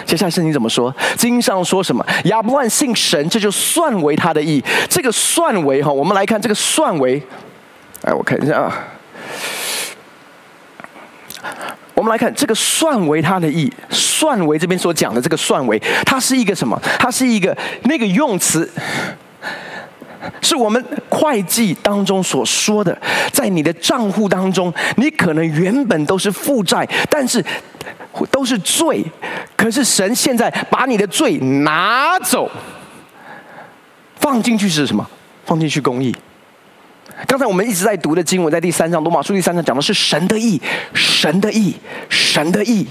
[0.06, 0.94] 接下来圣经怎么说？
[1.16, 2.04] 经上说什么？
[2.24, 4.62] 亚伯拉罕信神，这就算为他的义。
[4.88, 7.22] 这个算为哈，我们来看这个算为。
[8.02, 8.72] 哎，我看一下啊。
[11.94, 16.80] 我们来看这个算为它的意，算为这边所讲的这个算为，它是一个什么？
[16.98, 18.70] 它是一个那个用词，
[20.40, 22.96] 是我们会计当中所说的，
[23.32, 27.44] 在你的账户当中，你可能原本都是负债，但是。
[28.30, 29.02] 都是罪，
[29.56, 32.50] 可是神现在把你的罪拿走，
[34.16, 35.08] 放进去是什么？
[35.46, 36.14] 放进去公义。
[37.26, 40.60] 刚才我们一直在读的经文，在第三章罗马书第三章讲的是神的意，
[40.94, 41.74] 神的意，
[42.08, 42.86] 神的意。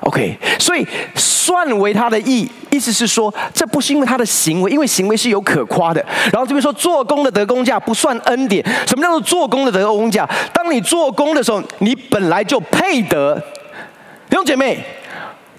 [0.00, 6.04] OK，所以算为他的义，意思是说，这不是因为他的行为，因为行为是有可夸的。
[6.32, 10.28] 然后这边说做工的得工价不算恩典，什么叫做做工的得工价？
[10.52, 13.34] 当你做工的时候，你本来就配得。
[14.28, 14.78] 弟兄姐妹，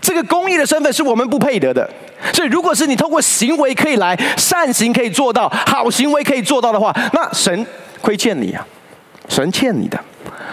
[0.08, 1.90] 这个公义的身份是我们不配得的。
[2.34, 7.68] 所以，如果是你透过行为可以来善行可以做到，好行为可以做到的话，那神
[8.00, 8.66] 亏欠你啊，
[9.28, 10.00] 神欠你的。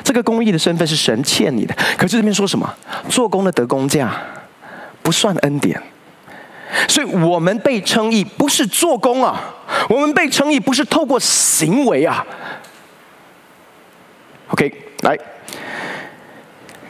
[0.02, 1.72] 这个公益的身份是神欠你的。
[1.96, 2.68] 可是这边说什么？
[3.08, 4.12] 做工的得工价，
[5.04, 5.80] 不算恩典。
[6.88, 9.40] 所以我们被称义不是做工啊，
[9.88, 12.26] 我们被称义不是透过行为啊。
[14.48, 15.16] OK，来。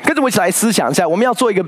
[0.05, 1.65] 跟着我一起来思想一下，我们要做一个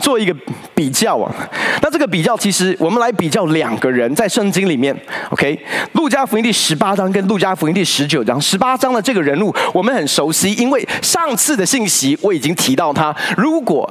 [0.00, 0.34] 做一个
[0.74, 1.34] 比较啊。
[1.82, 4.96] 那这个比较，其实我们来比较两个人在圣经里面。
[5.30, 5.58] OK，
[5.92, 8.40] 路加福音第十八章跟路加福音第十九章。
[8.40, 13.14] 十八章的这个人物我们很熟悉，因为上次的信息我已经提到他。
[13.36, 13.88] 如果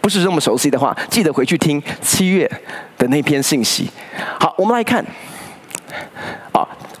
[0.00, 2.50] 不是这么熟悉的话，记得回去听七月
[2.96, 3.88] 的那篇信息。
[4.40, 5.04] 好，我们来看。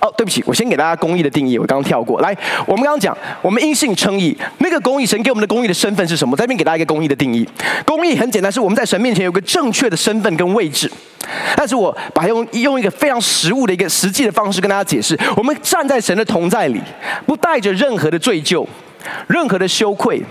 [0.00, 1.58] 哦，对不起，我先给大家公义的定义。
[1.58, 6.36] 我刚刚跳过来，我们刚刚讲，我们因信称义，那个公义，神给我们的公义的身份是什么？
[6.36, 7.48] 在这边给大家一个公义的定义。
[7.84, 10.90] 公义很简单，是我们在神面前有个正确的身份跟位置。
[11.56, 16.80] 但是我把它用用一个非常实物的一个实际的方式跟大家解释：我们站在神的同在里，
[17.26, 18.64] 不带着任何的罪疚、
[19.26, 20.22] 任何的羞愧、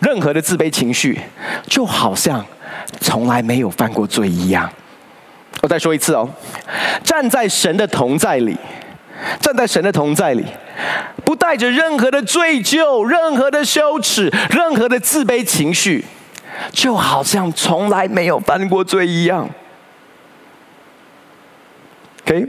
[0.00, 1.20] 任何的自卑情绪，
[1.66, 2.44] 就好像
[3.00, 4.68] 从来没有犯过罪一样。
[5.60, 6.26] 我再说一次哦，
[7.04, 8.56] 站在神的同在里。
[9.40, 10.44] 站在神的同在里，
[11.24, 16.04] 不带着任何的罪疚、任何的羞耻、任何的自卑情绪，
[16.72, 19.48] 就好像从来没有犯过罪一样。
[22.24, 22.46] OK，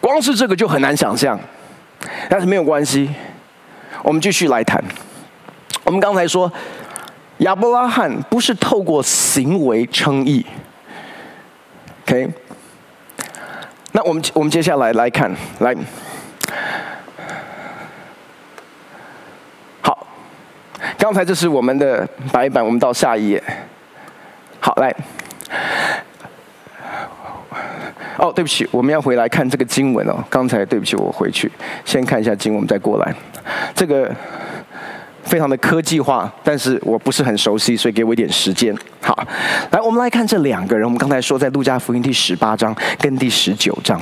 [0.00, 1.38] 光是这个就很难想象，
[2.28, 3.10] 但是没有关系，
[4.02, 4.82] 我们继续来谈。
[5.84, 6.50] 我们刚才说，
[7.38, 10.44] 亚伯拉罕不是透过行为称义。
[12.06, 12.28] OK，
[13.92, 15.74] 那我们我们接下来来看，来，
[19.80, 20.06] 好，
[20.98, 23.42] 刚才这是我们的白板，我们到下一页。
[24.60, 24.94] 好，来，
[28.18, 30.22] 哦，对不起，我们要回来看这个经文哦。
[30.28, 31.50] 刚才对不起，我回去
[31.86, 33.14] 先看一下经文，再过来，
[33.74, 34.14] 这个。
[35.24, 38.74] 非常的科技化，但是我不是很熟悉，所以给我一点时间。
[39.00, 39.14] 好，
[39.70, 40.84] 来，我们来看这两个人。
[40.84, 44.00] 我们刚才说，在路加福音第十八章跟第十九章，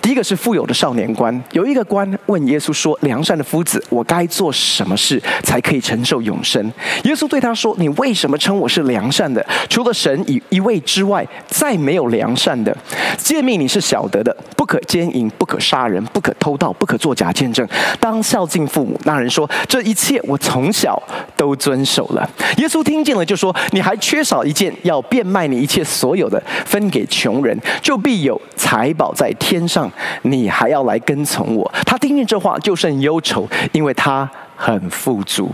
[0.00, 1.42] 第一个是富有的少年官。
[1.52, 6.64] 有一个官问耶稣说：“良善的夫子，我该做什么事才可以承受永生？”
[7.04, 9.44] 耶稣对他说：“你为什么称我是良善的？
[9.68, 12.74] 除了神以一位之外，再没有良善的。
[13.18, 17.68] 诫命你是晓得的：不可奸淫，不可杀人，不可偷盗，不可作假见证，
[18.00, 21.00] 当孝敬父母。”那人说：“这一切我从小
[21.36, 22.28] 都遵守了。”
[22.58, 29.90] 耶稣听见了，就说：“你还缺。”少一件，要变卖你一切所有的，分给穷人，就必有财宝在天上。
[30.22, 31.70] 你还要来跟从我。
[31.84, 34.26] 他听见这话，就甚忧愁，因为他
[34.56, 35.52] 很富足。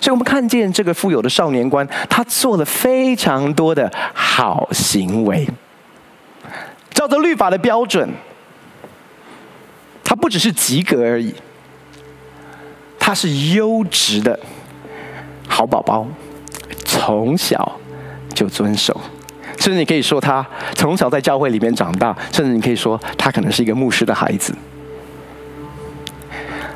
[0.00, 5.46] 所以，我们看见这个富有的少年官，他做了非常多的好行为，
[6.90, 8.08] 照着律法的标准，
[10.02, 11.32] 他不只是及格而已，
[12.98, 14.38] 他是优质的
[15.46, 16.06] 好宝宝。
[16.84, 17.80] 从小
[18.34, 18.98] 就遵守，
[19.58, 24.54] 甚至你可以说他从小在教会里面长大，甚至你可以说他可能是一个牧师的孩子。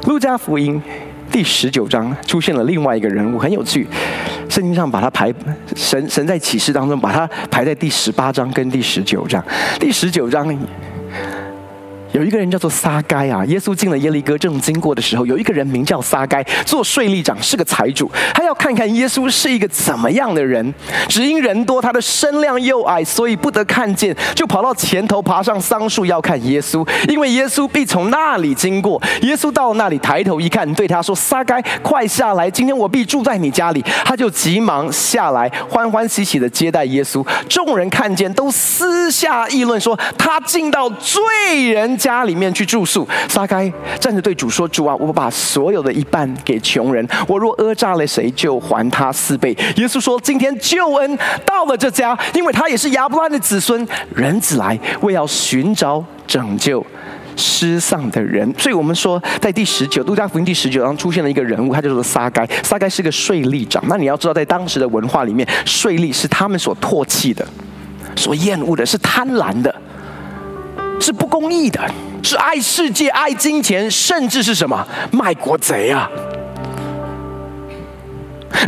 [0.04, 0.80] 路加福音
[1.30, 3.87] 第十九章出现了另外一个人物，很有趣，
[4.48, 5.32] 圣经上把他排
[5.74, 9.42] 神神在启示当中把他排在第十八章跟第十九章，
[9.80, 10.46] 第十九章。
[12.12, 20.75] 有一个人叫做撒该啊，耶稣进了耶利哥，正经过的时候，有一个人名叫撒该，做税吏长，是个财主，他要看看耶稣是一个怎么样的人。
[21.09, 29.01] 只因人多，他的身量又矮，所以不得看见，就跑到前头，爬上桑树要看耶稣，因为耶稣必从那里经过。
[29.22, 37.27] 耶稣到那里，抬头一看，对他说：“撒该，快下来，今天我必住在你家里。”他就急忙下来，欢欢喜喜地接待耶稣。
[37.48, 41.22] 众人看见，都私下议论说：“他进到罪
[41.70, 47.06] 人家里面去住宿，撒该站着对主说：“主啊，我把所有的一半给穷人。
[47.28, 53.86] 我若讹诈了谁，就还他四倍。”耶稣说：“今天救恩到了这家，因为他也是亚伯拉罕的子孙。
[54.16, 56.84] 人子来为要寻找拯救
[57.36, 62.44] 失丧的人。”所以，我们说在第十九路加福音第十九章出现了一个人物，他就是撒该。
[62.64, 63.80] 撒该是个税吏长。
[63.86, 67.46] 那你要知道，在当时的文化里面，税吏是他们所唾弃的、
[68.16, 69.72] 所厌恶的，是贪婪的。
[71.02, 71.80] 是不公义的，
[72.22, 76.08] 是爱世界、爱金钱，甚至是什么卖国贼啊！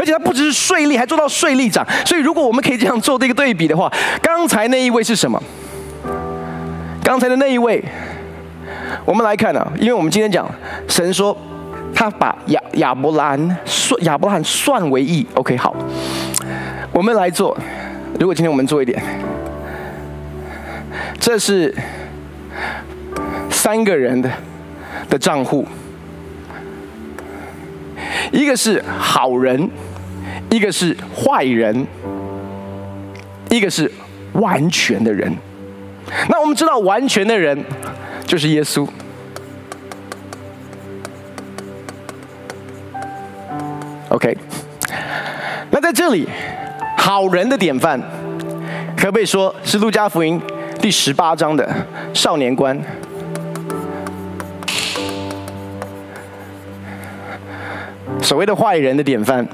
[0.01, 1.87] 而且他不只是税吏，还做到税吏长。
[2.05, 3.89] 所以，如果我们可以这样做这个对比的话，
[4.21, 5.41] 刚才那一位是什么？
[7.05, 7.83] 刚才的那一位，
[9.05, 10.45] 我们来看啊，因为我们今天讲
[10.89, 11.37] 神说
[11.95, 15.25] 他把亚亚伯兰算亚伯兰算为义。
[15.35, 15.73] OK，好，
[16.91, 17.57] 我们来做。
[18.19, 19.01] 如果今天我们做一点，
[21.21, 21.73] 这是。
[23.51, 24.31] 三个人的
[25.09, 25.67] 的账户，
[28.33, 29.71] 一个是好人，
[30.51, 31.87] 一个是坏人，
[33.51, 33.91] 一个是
[34.33, 35.33] 完全的人。
[36.29, 37.65] 那我们知道，完全的人
[38.27, 38.87] 就是耶稣。
[44.11, 44.37] OK，
[45.71, 46.29] 那在这里，
[46.97, 48.01] 好人的典范，
[48.97, 50.41] 可不可以说是路加福音
[50.85, 51.67] 第十八章的
[52.13, 52.79] 少年官？
[58.21, 59.49] 所谓的坏人的典范，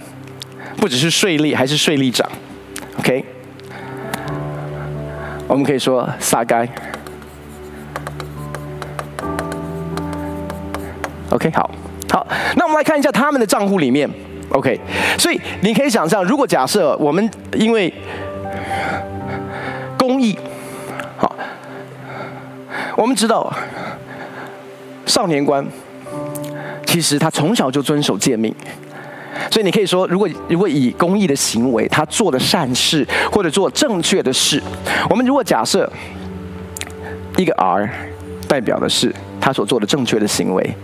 [0.78, 2.28] 不只是税吏，还是税吏长。
[2.98, 3.24] OK，
[5.46, 6.68] 我们可以说撒该。
[11.30, 11.70] OK，好，
[12.10, 14.10] 好，那我们来看一下他们的账户里面。
[14.48, 14.80] OK，
[15.16, 17.94] 所以你可以想象，如果假设我们因为
[19.96, 20.36] 公益，
[21.20, 21.36] 好，
[22.96, 23.52] 我们知道
[25.04, 25.62] 少年官。
[26.86, 28.52] 其实他从小就遵守诫命，
[29.48, 34.60] 所以你可以说，如果如果以公益的行为，他做的善事或者做正确的事，
[35.08, 35.88] 我们如果假设
[37.36, 37.88] 一个 R
[38.48, 40.74] 代表的是他所做的正确的行为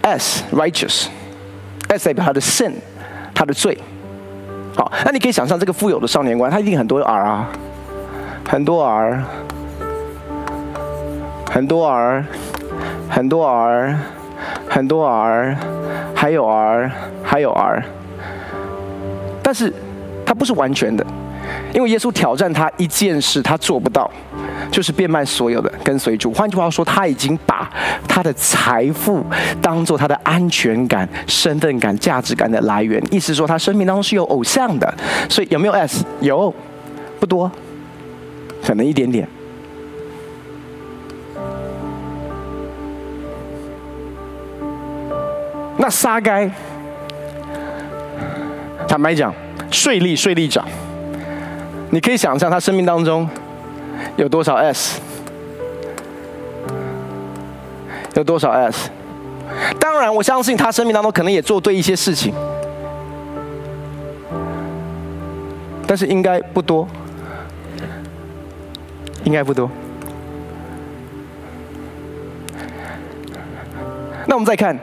[0.00, 2.72] ，S righteous，S 代表他的 sin，
[3.32, 3.78] 他的罪。
[4.74, 7.48] 好，那你可以想象这个富有的少年官，他一定很多 R 啊，
[8.48, 9.22] 很多儿
[11.50, 12.24] 很多儿
[13.08, 13.96] 很多儿。
[14.68, 15.54] 很多儿
[16.14, 16.90] 还有儿
[17.22, 17.82] 还有儿
[19.42, 19.72] 但是
[20.24, 21.04] 他不是完全的，
[21.74, 24.10] 因为耶稣挑战他一件事，他做不到，
[24.70, 26.32] 就是变卖所有的跟随主。
[26.32, 27.70] 换句话说，他已经把
[28.08, 29.22] 他的财富
[29.60, 33.02] 当做他的安全感、身份感、价值感的来源。
[33.10, 34.94] 意思说，他生命当中是有偶像的。
[35.28, 36.02] 所以有没有 S？
[36.20, 36.52] 有，
[37.20, 37.50] 不多，
[38.62, 39.28] 可能一点点。
[45.78, 46.48] 那沙该，
[48.86, 49.34] 坦白讲，
[49.70, 50.64] 税利税利长。
[51.90, 53.28] 你可以想象他生命当中
[54.16, 55.00] 有多少 S，
[58.14, 58.88] 有多少 S？
[59.80, 62.32] 当然，我相信他生命当中可能也做对一些事情，
[65.86, 66.86] 但是应该不多，
[69.24, 69.70] 应该不多。
[74.26, 74.78] 那我们再看。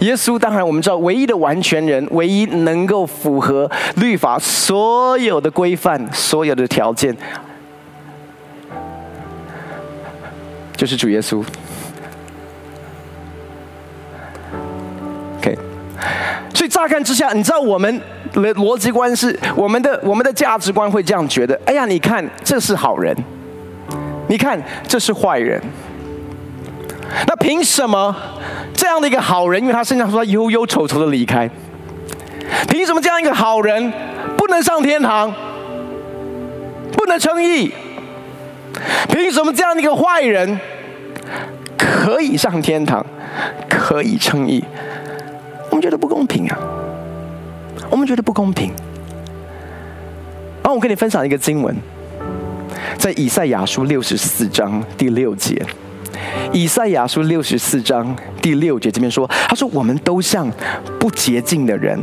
[0.00, 7.16] 耶稣当然我们知道，唯一的完全人，唯一能够符合律法所有的规范、所有的条件，
[10.76, 11.44] 就是主耶稣。
[15.38, 15.56] OK，
[16.52, 18.00] 所以乍看之下，你知道我们
[18.32, 23.16] 的逻辑观是，我们的我们的价值观会这样觉得：哎呀，你看这是好人，
[24.28, 25.62] 你看这是坏人，
[27.26, 28.14] 那凭什么？
[28.74, 31.48] 这样的一个好人，因为他身上说他忧忧愁愁的离开，
[32.68, 33.92] 凭什么这样一个好人
[34.36, 35.32] 不能上天堂，
[36.92, 37.72] 不能称义？
[39.08, 40.58] 凭什么这样的一个坏人
[41.78, 43.04] 可以上天堂，
[43.68, 44.64] 可以称义？
[45.70, 46.58] 我们觉得不公平啊！
[47.90, 48.72] 我们觉得不公平。
[50.62, 51.74] 然后我跟你分享一个经文，
[52.98, 55.60] 在以赛亚书六十四章第六节。
[56.52, 60.50] 以赛亚书六十四章第六节这边说：“他说，我们都像
[60.98, 62.00] 不洁净的人，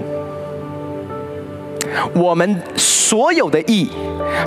[2.14, 3.90] 我们所有的义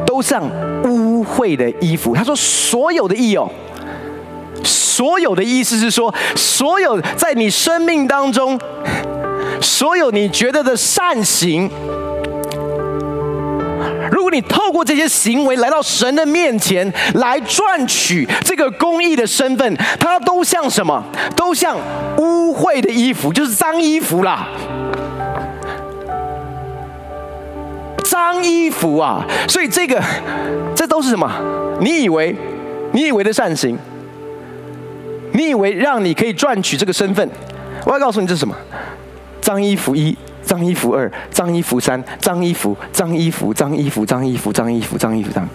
[0.07, 0.45] 都像
[0.85, 3.51] 污秽的衣服。”他说：“所有的义哦，
[4.63, 8.61] 所有的意思是说，所有在你生命当中，
[9.61, 11.71] 所有你觉得的善行。”
[14.15, 21.03] 如果你透过这些行为来到神的面前来赚取这个公义的身份，它都像什么？
[21.35, 21.77] 都像
[22.19, 24.47] 污秽的衣服，就是脏衣服啦。
[28.05, 29.27] 脏衣服啊！
[29.49, 30.01] 所以这个，
[30.77, 31.29] 这都是什么？
[31.81, 32.37] 你以为，
[32.93, 33.77] 你以为的善行，
[35.33, 37.29] 你以为让你可以赚取这个身份？
[37.85, 38.55] 我要告诉你，这是什么？
[39.41, 40.17] 脏衣服一。
[40.45, 45.49] 脏衣服二，脏衣服三，脏衣服，脏衣服，脏衣服，脏衣服，脏衣服，脏衣服，脏。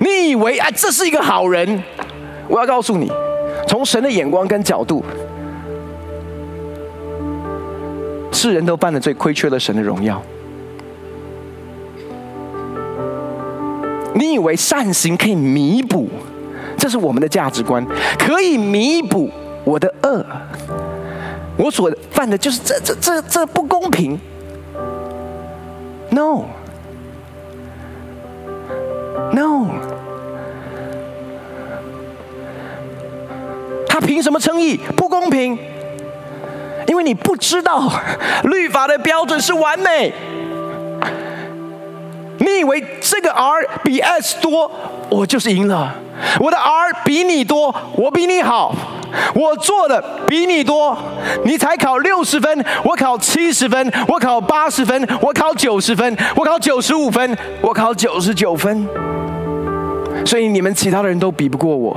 [0.00, 1.82] 你以为啊，这是一个好人？
[2.48, 3.10] 我要告诉你，
[3.66, 5.04] 从神的眼光跟角度，
[8.32, 10.22] 世人都犯了罪，亏缺了神的荣耀。
[14.14, 16.08] 你以为善行可以弥补？
[16.78, 17.84] 这是我们的价值观，
[18.18, 19.30] 可以弥补
[19.64, 20.24] 我的恶。
[21.58, 24.20] 我所犯的就是这这这这不公平。
[26.10, 26.46] No，No，
[33.88, 34.76] 他凭什么称义？
[34.96, 35.58] 不公平，
[36.86, 37.90] 因为你不知道
[38.44, 40.12] 律法的标准是完美。
[42.38, 44.70] 你以为这个 R 比 S 多，
[45.10, 45.94] 我就是赢了。
[46.38, 48.74] 我的 R 比你多，我比你好。
[49.34, 50.96] 我做的比你多，
[51.44, 58.86] 你才考六十分，我考七十分，我考八十分，我考九十分，我考九十五分，我考九十九分。
[60.24, 61.96] 所以你们其他的人都比不过我。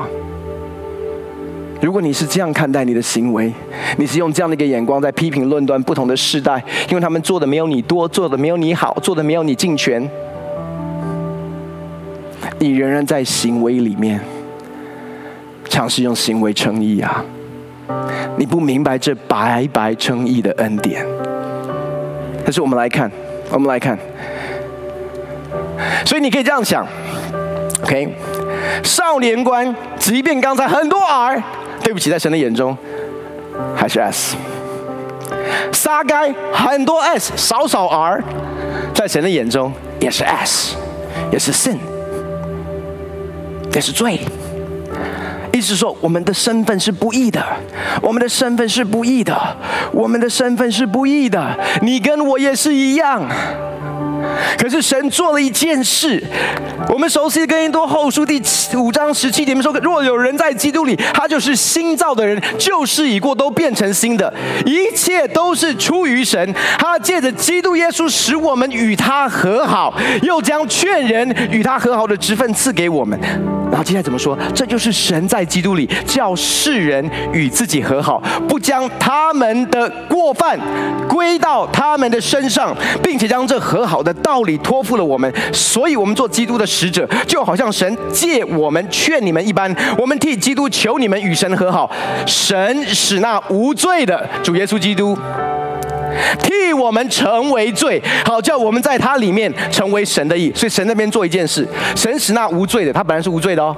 [1.82, 3.54] 如果你是这样看待你的行为，
[3.98, 10.10] 你是用这样的一个眼光在批评论断不同的世代，因为他们做的没有你多，做的没有你好，做的没有你尽全，
[12.60, 14.20] 你仍然在行为里面。
[15.70, 17.24] 尝试用行为称义啊！
[18.38, 21.06] 你不明白这白白称义的恩典。
[22.44, 23.10] 但是我们来看，
[23.52, 23.98] 我们来看。
[26.06, 26.86] 所以你可以这样想
[27.84, 28.14] ，OK？
[28.84, 31.42] 少年观，即便刚才很多 R，
[31.84, 32.76] 对不起，在神的眼中
[33.76, 34.36] 还是 S。
[35.72, 38.24] 撒该很多 S，少少 R，
[38.94, 40.76] 在神的眼中也是 S，
[41.32, 41.78] 也是 sin，
[43.74, 44.20] 也是罪。
[45.52, 47.44] 意思说，我们的身份是不义的，
[48.02, 49.58] 我们的身份是不义的，
[49.92, 51.58] 我们的身份是不义的。
[51.82, 53.28] 你跟我也是一样，
[54.58, 56.24] 可是神做了一件事，
[56.90, 58.42] 我们熟悉的哥林多后书第
[58.76, 64.34] 五章十七节说：“若有人在基督里，他就是新造的人，旧事已过，都变成新的，
[64.66, 66.54] 一切都是出于神。
[66.78, 73.20] 他借着基督耶稣使我们与他和好，又将劝人与他和好的职分赐给我们。”
[73.70, 74.36] 然后接下来怎么说？
[74.56, 78.18] 这就是神在基督里叫世人与自己和好，
[78.48, 80.58] 不将他们的过犯
[81.08, 85.32] 归到他们的身上，并且将这和好的道理托付了我们。
[85.54, 89.74] 所以，我们做基督的使者，就好像神借我们劝你们一般。
[89.98, 91.90] 我们替基督求你们与神和好，
[92.26, 95.18] 神使那无罪的主耶稣基督
[96.42, 100.52] 替我们成为罪，好叫我们在他里面成为神的义。
[100.56, 103.76] 所以，神那边做一件事，神使那无罪的，他本来是无罪的哦。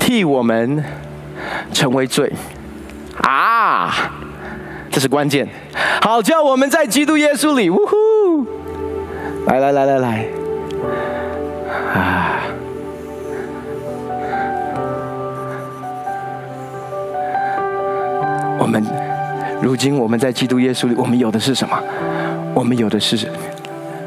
[0.00, 0.82] 替我们
[1.72, 2.32] 成为罪
[3.20, 3.92] 啊，
[4.96, 5.46] 这是关键。
[6.00, 8.46] 好，叫我们在基督耶稣里，呜呼！
[9.44, 10.26] 来来来来来，
[11.92, 12.40] 啊！
[18.58, 18.82] 我们
[19.60, 21.78] 如今我们在基督耶稣里，我们有的是什么？
[22.54, 23.28] 我们有的是。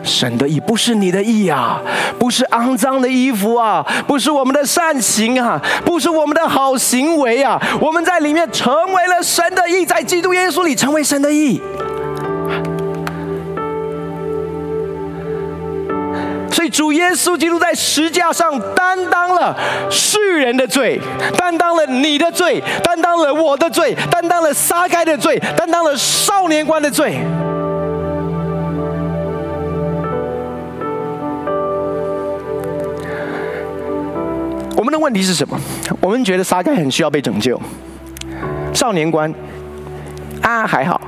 [0.03, 1.81] 神的意不是你的意啊，
[2.17, 11.61] 不是肮脏的衣服啊，不是我们的善行啊，不是我们的好行为啊，我们在里面成为了神的意，在基督耶稣里成为神的意。
[16.51, 19.55] 所以主耶稣基督在十架上担当了
[19.89, 20.99] 世人的罪，
[21.37, 27.19] 担当了你的罪，担当了我的罪，担当了撒该的罪，担当了少年官的罪。
[34.79, 35.59] 我们的问题是什么？
[35.99, 37.59] 我们觉得撒该很需要被拯救，
[38.73, 39.29] 少年官
[40.41, 41.01] 啊还好，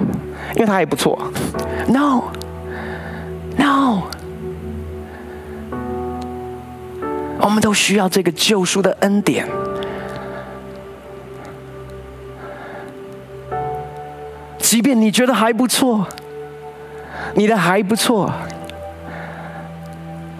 [0.55, 1.17] 因为他还不错。
[1.88, 2.32] No，No，
[7.39, 9.47] 我们都需要这个救赎的恩典。
[14.57, 16.05] 即便你觉得还不错，
[17.36, 18.30] 你的还不错，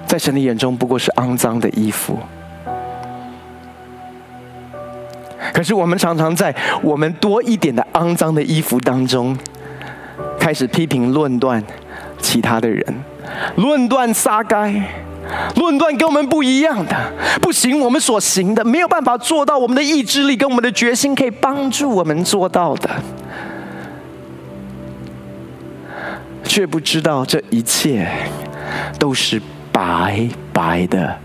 [0.06, 2.20] 在神的眼中不过是肮脏的衣服。
[5.54, 9.38] 可是我们常常在我们多一点的肮脏的衣服当中，
[10.40, 11.64] 开始批评论断
[12.20, 12.84] 其他的人，
[13.56, 14.74] 论断撒该，
[15.56, 16.96] 论断跟我们不一样的，
[17.42, 22.90] 不行，我们所行的没有办法做到，我们的意志力跟我们的决心可以帮助我们做到的，
[26.44, 28.08] 却不知道这一切
[29.00, 31.18] 都是白白的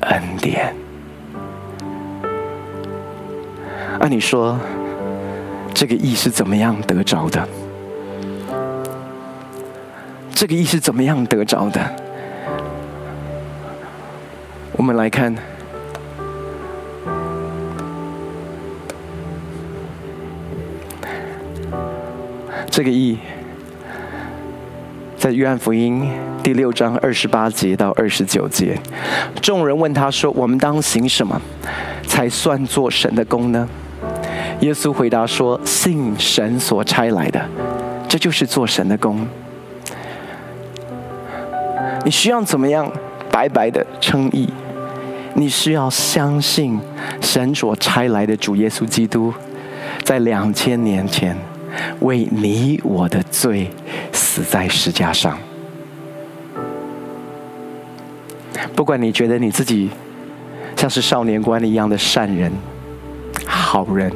[0.00, 0.83] 恩典。
[4.00, 4.58] 按你说，
[5.72, 7.48] 这个义是怎么样得着的？
[10.34, 11.80] 这个义是怎么样得着的？
[14.72, 15.34] 我们来看，
[22.68, 23.18] 这个义，
[25.16, 26.10] 在约翰福音
[26.42, 28.78] 第六章二十八节到二十九节，
[29.40, 31.40] 众人问他说：“我们当行什么，
[32.06, 33.66] 才算做神的工呢？”
[34.60, 37.44] 耶稣回答说：“信神所差来的，
[38.08, 39.26] 这就是做神的工。
[42.04, 42.90] 你需要怎么样
[43.30, 44.48] 白白的称义？
[45.34, 46.80] 你需要相信
[47.20, 49.34] 神所差来的主耶稣基督，
[50.02, 51.36] 在两千年前
[52.00, 53.70] 为你我的罪
[54.12, 55.36] 死在十架上。
[58.74, 59.90] 不管你觉得你自己
[60.76, 62.50] 像是少年官一样的善人、
[63.46, 64.10] 好人。”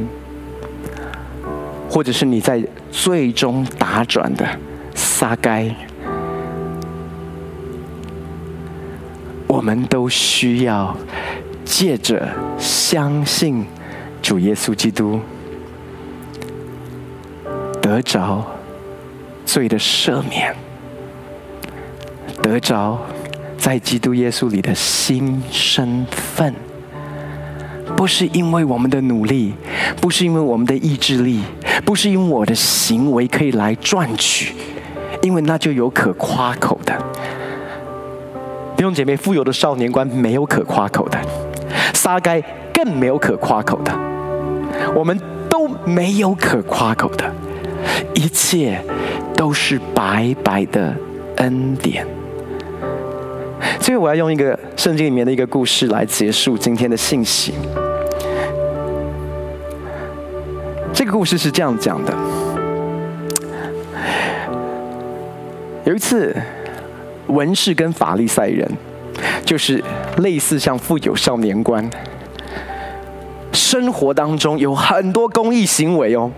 [1.89, 4.47] 或者是你在最终打转的
[4.95, 5.75] 撒该，
[9.47, 10.97] 我们都需要
[11.65, 12.29] 借着
[12.59, 13.65] 相信
[14.21, 15.19] 主耶稣基督，
[17.81, 18.45] 得着
[19.47, 20.55] 罪的赦免，
[22.43, 23.01] 得着
[23.57, 26.55] 在基督耶稣里的新身份。
[27.97, 29.53] 不是因为我们的努力，
[30.01, 31.41] 不是因为我们的意志力，
[31.85, 34.55] 不是因为我的行为可以来赚取，
[35.23, 36.97] 因为那就有可夸口的。
[38.77, 41.19] 弟兄姐妹，富有的少年官没有可夸口的，
[41.93, 42.41] 撒该
[42.73, 43.93] 更没有可夸口的，
[44.95, 45.19] 我们
[45.51, 47.25] 都没有可夸口的，
[48.15, 48.81] 一切
[49.35, 50.95] 都是白白的
[51.39, 52.07] 恩典。
[53.81, 57.53] 所以，我要用一个圣经里面的一个故事来结束今天的信息。
[61.09, 62.15] 故事是这样讲的。
[65.85, 66.37] 有一次
[67.29, 68.71] 文士跟法利赛人
[69.43, 69.83] 就是
[70.19, 71.89] 类似像富有少年官
[73.53, 76.31] 生活当中有很多公益行为哦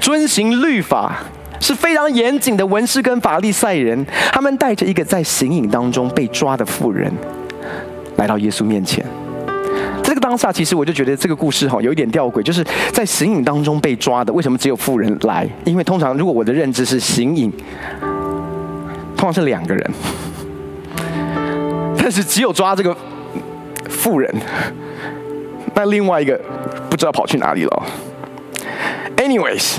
[0.00, 1.16] 遵循律法
[1.60, 7.12] 是非常严谨的文士跟法利赛人他们带着一个在行影当中被抓的妇人
[8.16, 9.23] 来到耶稣面前。
[10.34, 15.48] 当下，其实我就觉得这个故事哈有一点吊诡，就是在刑瘾当中被抓的，为什么只有妇人来？
[15.64, 17.52] 因为通常如果我的认知是刑瘾。
[19.16, 19.90] 通常是两个人，
[21.96, 22.94] 但是只有抓这个
[23.88, 24.34] 妇人，
[25.72, 26.38] 那另外一个
[26.90, 27.82] 不知道跑去哪里了。
[29.16, 29.78] Anyways，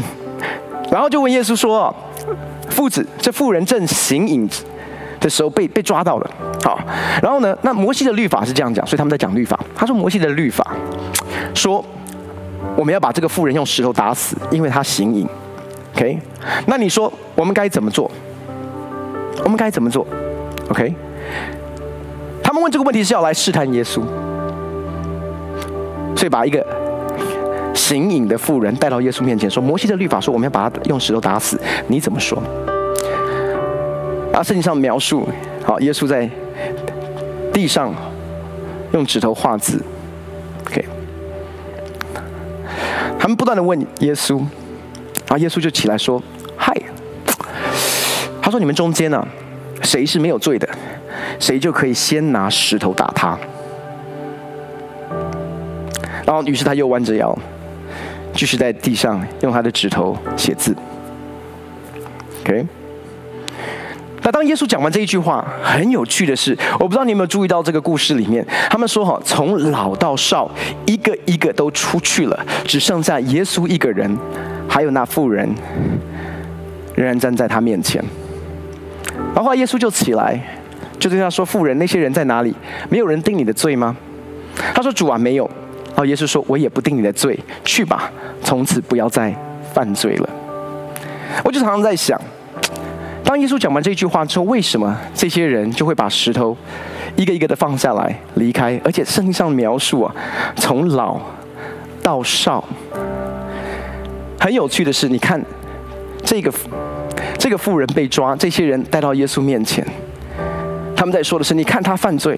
[0.89, 1.93] 然后就问耶稣说
[2.72, 4.49] ：“父子，这妇人正行影
[5.20, 6.32] 的时候被被抓到了。
[6.63, 6.80] 好，
[7.22, 9.59] 然后呢，那摩西的律法是这样讲，所以他们在讲律法。
[9.76, 10.66] 他说摩西的律法
[11.53, 11.84] 说，
[12.76, 15.28] 我们要把这个妇人用石头打死，因为她行淫。
[15.95, 16.20] OK，
[16.66, 18.09] 那你说我们该怎么做？”
[19.43, 20.07] 我们该怎么做
[20.70, 20.95] ？OK？
[22.41, 24.01] 他们问这个问题是要来试探耶稣，
[26.16, 26.66] 所以把一个
[27.74, 32.41] 行淫的妇人带到耶稣面前，说：“摩西的律法说我们要把他用石头打死，你怎么说？”
[34.36, 35.25] 然后圣经上描述，
[35.63, 36.29] 好，耶稣在
[37.53, 37.95] 地上
[38.91, 39.81] 用指头画字。
[40.65, 40.86] OK？
[43.17, 46.21] 他们不断的问耶稣，然后耶稣就起来说
[46.57, 46.75] ：“嗨。”
[48.43, 49.25] 他说：“你们中间呢、啊，
[49.83, 50.67] 谁是没有罪的，
[51.39, 53.39] 谁就可以先拿石头打他。”
[56.27, 57.33] 然后，于是他又弯着腰，
[58.33, 60.75] 继续在地上用他的指头写字。
[62.41, 62.65] OK。
[64.36, 70.51] 当耶稣讲完这一句话，很有趣的是，我不知道你有没有注意到这个故事里面，他们说哈，从老到少，
[70.86, 74.13] 一个一个都出去了，只剩下耶稣一个人，
[74.67, 75.49] 还有那妇人，
[76.95, 78.03] 仍然站在他面前。
[79.33, 80.38] 然后耶稣就起来，
[80.99, 82.53] 就对他说：“妇人，那些人在哪里？
[82.89, 83.95] 没有人定你的罪吗？”
[84.75, 85.49] 他说：“主啊，没有。”
[85.95, 88.11] 然后耶稣说：“我也不定你的罪，去吧，
[88.43, 89.33] 从此不要再
[89.73, 90.29] 犯罪了。”
[91.45, 92.19] 我就常常在想，
[93.26, 96.55] 当耶稣讲完这句话之后，为什么这些人就会把石头
[97.17, 98.80] 一个一个的放下来离开？
[98.86, 100.15] 而且圣经上描述啊，
[100.55, 101.19] 从老
[102.01, 102.63] 到少。
[104.39, 105.43] 很有趣的是，你看
[106.23, 106.49] 这个。
[107.38, 109.86] 这个妇人被抓，这些人带到耶稣面前，
[110.95, 112.38] 他们在说的是：你看他犯罪，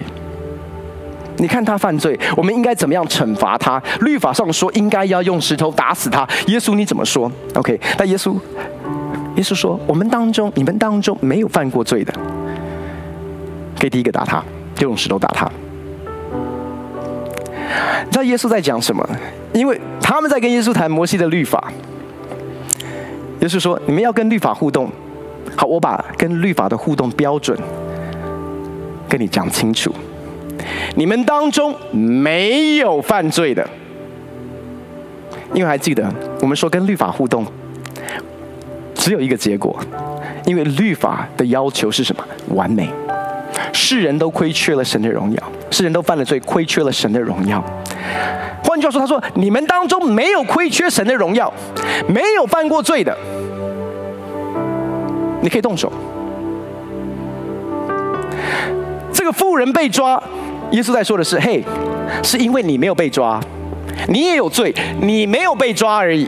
[1.38, 3.82] 你看他犯罪，我们应该怎么样惩罚他？
[4.02, 6.28] 律法上说应该要用石头打死他。
[6.48, 8.38] 耶稣你怎么说？OK，那耶稣，
[9.38, 12.12] 耶稣说：我们当中，你们当中没有犯过罪的，
[13.80, 14.44] 可以第一个打他，
[14.76, 15.50] 就用石头打他。
[18.04, 19.08] 你知道耶稣在讲什么？
[19.54, 21.72] 因为他们在跟耶稣谈摩西的律法。
[23.42, 24.90] 耶稣说：“你们要跟律法互动，
[25.56, 27.56] 好，我把跟律法的互动标准
[29.08, 29.94] 跟你讲清楚。
[30.96, 33.70] 你们当中没有犯罪的，
[35.54, 36.12] 因为还记得
[36.42, 37.46] 我们说跟律法互动
[39.08, 39.74] 只有一个结果，
[40.46, 42.22] 因为律法的要求是什么？
[42.50, 42.90] 完美。
[43.72, 47.64] 世人都亏缺了神的荣耀，世人都犯了罪，亏缺了神的荣耀。”
[48.66, 51.54] 换句话说，他说：“你们当中没有亏缺神的荣耀，
[52.10, 53.18] 没有犯过罪的，
[55.40, 55.90] 你可以动手。”
[59.14, 60.22] 这个妇人被抓，
[60.72, 61.64] 耶稣在说的是：“嘿，
[62.22, 63.40] 是因为你没有被抓，
[64.10, 66.28] 你也有罪，你没有被抓而已。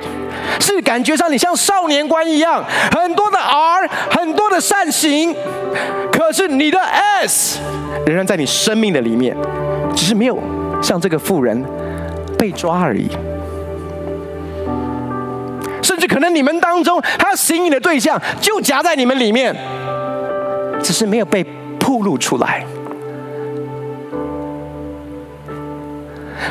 [0.60, 5.36] 是感觉上你像少年官一样，很多的 R，很多的善行，
[6.12, 7.60] 可是你的 S
[8.06, 9.36] 仍然在你生命的里面，
[9.96, 10.38] 只是没有
[10.82, 11.66] 像这个妇人。”
[12.40, 13.10] 被抓而已，
[15.84, 19.54] 甚至可能你们当中他行淫的对象就夹在你们里面，
[20.82, 21.44] 只是没有被
[21.78, 22.66] 暴露出来。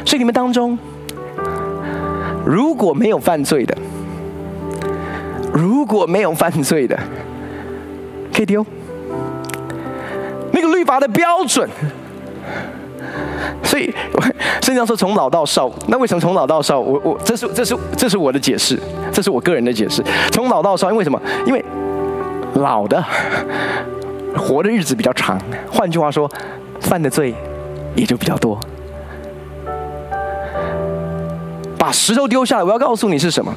[0.05, 0.79] 所以你们当中
[2.45, 3.75] 如果没有犯罪的，
[5.59, 6.97] 如果没有犯罪的，
[8.33, 8.65] 可以丢
[10.53, 11.69] 那个律法的标准。
[13.65, 13.93] 所以，
[14.63, 16.79] 圣经上说从老到少，那为什么从老到少？
[16.79, 18.79] 我我这是这是这是我的解释，
[19.13, 20.01] 这是我个人的解释。
[20.31, 21.21] 从老到少，因为什么？
[21.45, 21.65] 因为
[22.55, 23.05] 老的
[24.37, 25.37] 活的日子比较长，
[25.73, 26.31] 换句话说，
[26.81, 27.35] 犯的罪
[27.97, 28.57] 也就比较多。
[31.77, 33.53] 把石头丢下来，我要告诉你是什么？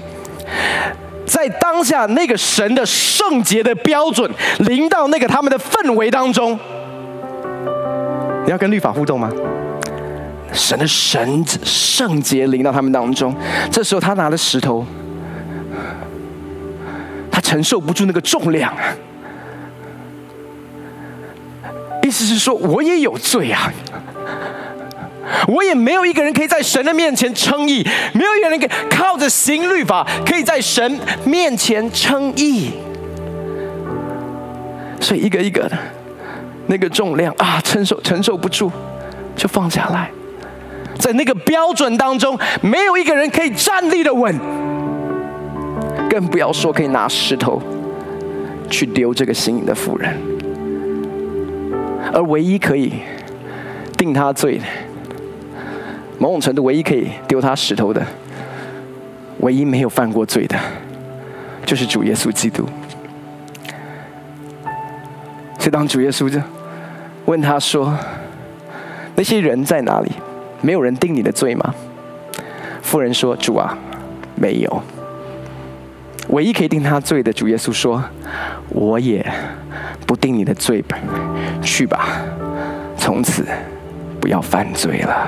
[1.31, 4.29] 在当下那个神的圣洁的标准
[4.59, 6.59] 临到那个他们的氛围当中，
[8.43, 9.31] 你要跟律法互动吗？
[10.51, 13.33] 神的神圣洁临到他们当中，
[13.71, 14.85] 这时候他拿了石头，
[17.31, 18.75] 他承受不住那个重量，
[22.03, 23.71] 意思是说，我也有罪啊。
[25.47, 32.71] 我也没有一个人可以在神的面前称义，没有一个人可以靠着行律法可以在神面前称义。
[34.99, 35.77] 所以一个一个的
[36.67, 38.71] 那个重量啊，承受承受不住，
[39.35, 40.11] 就放下来。
[40.99, 44.37] 在那个标准当中，没有一个人可以站立的稳，
[46.09, 47.61] 更不要说可以拿石头
[48.69, 50.15] 去丢这个行淫的妇人。
[52.13, 52.93] 而唯一可以
[53.97, 54.63] 定他罪的。
[56.21, 58.05] 某种程度，唯一可以丢他石头的，
[59.39, 60.55] 唯一没有犯过罪的，
[61.65, 62.63] 就是主耶稣基督。
[65.57, 66.39] 所以，当主耶稣就
[67.25, 67.97] 问他说
[69.17, 70.11] ：“那些人在哪里？
[70.61, 71.73] 没有人定你的罪吗？”
[72.83, 73.75] 妇人说：“主啊，
[74.35, 74.83] 没有。”
[76.29, 78.03] 唯一可以定他罪的，主耶稣说
[78.69, 79.25] ：“我也
[80.05, 80.99] 不定你的罪吧，
[81.63, 82.21] 去吧，
[82.95, 83.43] 从此
[84.19, 85.27] 不要犯罪了。”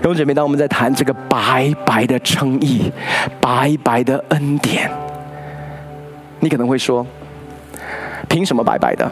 [0.00, 2.90] 弟兄姐妹，当我们在谈这个白白的称义、
[3.40, 4.90] 白白的恩典，
[6.40, 7.06] 你可能会说：
[8.28, 9.10] 凭什么白白的？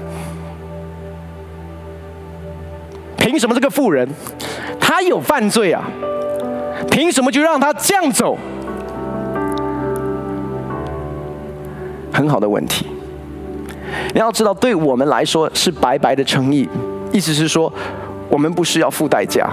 [3.16, 4.09] 凭什么这个富人
[4.81, 5.85] 他有犯罪啊？
[6.91, 8.37] 凭什么就让他这样走？
[12.12, 12.87] 很好的问题。
[14.12, 16.68] 你要知道，对我们来说是白白的诚意，
[17.12, 17.72] 意思是说，
[18.28, 19.49] 我们不是要付代价。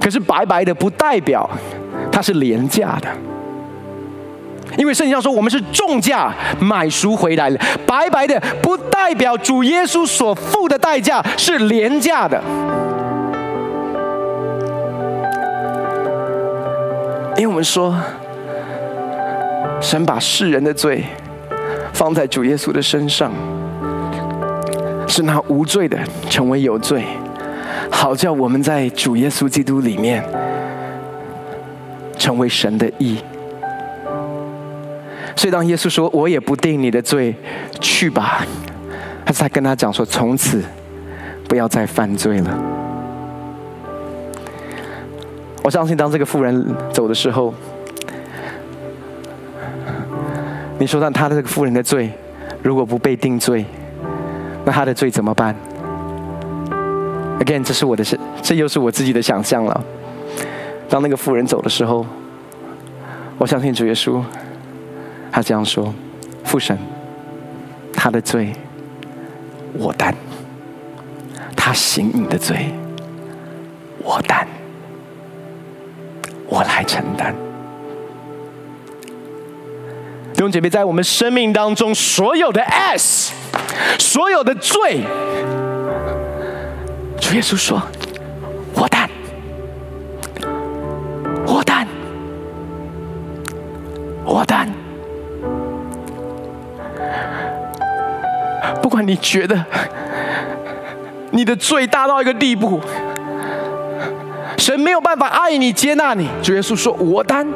[0.00, 1.48] 可是白白的不代表
[2.10, 3.08] 它是廉价的，
[4.78, 7.58] 因为圣经上说我们是重价买赎回来的。
[7.86, 12.42] 白白的不代表主耶稣所付的代价是廉价的，
[17.36, 17.94] 因为我们说
[19.80, 21.04] 神把世人的罪
[21.92, 23.30] 放在主耶稣的身上，
[25.06, 25.98] 是那无罪的
[26.28, 27.04] 成为有罪。
[28.00, 30.24] 好叫我们在主耶稣基督里面
[32.16, 33.18] 成为神的义。
[35.36, 37.34] 所以当耶稣说“我也不定你的罪，
[37.78, 38.46] 去吧”，
[39.26, 40.64] 他才跟他讲说：“从此
[41.46, 42.58] 不要再犯罪了。”
[45.62, 47.52] 我相信当这个妇人走的时候，
[50.78, 52.10] 你说让他的这个妇人的罪
[52.62, 53.66] 如果不被定罪，
[54.64, 55.54] 那他的罪怎么办
[57.40, 58.04] ？Again，这是我的，
[58.42, 59.84] 这又是我自己的想象了。
[60.88, 62.06] 当那个妇人走的时候，
[63.38, 64.22] 我相信主耶稣，
[65.32, 65.92] 他这样说
[66.44, 66.78] ：“父神，
[67.92, 68.52] 他的罪
[69.72, 70.14] 我担，
[71.56, 72.74] 他行你的罪
[74.02, 74.46] 我担，
[76.46, 77.34] 我来承担。”
[80.34, 83.32] 弟兄姐妹，在我们生命当中，所有的 S，
[83.98, 85.04] 所有的罪。
[87.20, 87.80] 主耶稣说
[88.74, 89.08] ：“我担，
[91.46, 91.86] 我担，
[94.24, 94.68] 我担。
[98.82, 99.64] 不管你觉得
[101.30, 102.80] 你的罪大到一个地步，
[104.56, 106.28] 神没有办法爱你、接纳你。
[106.42, 107.46] 主耶稣说：我担。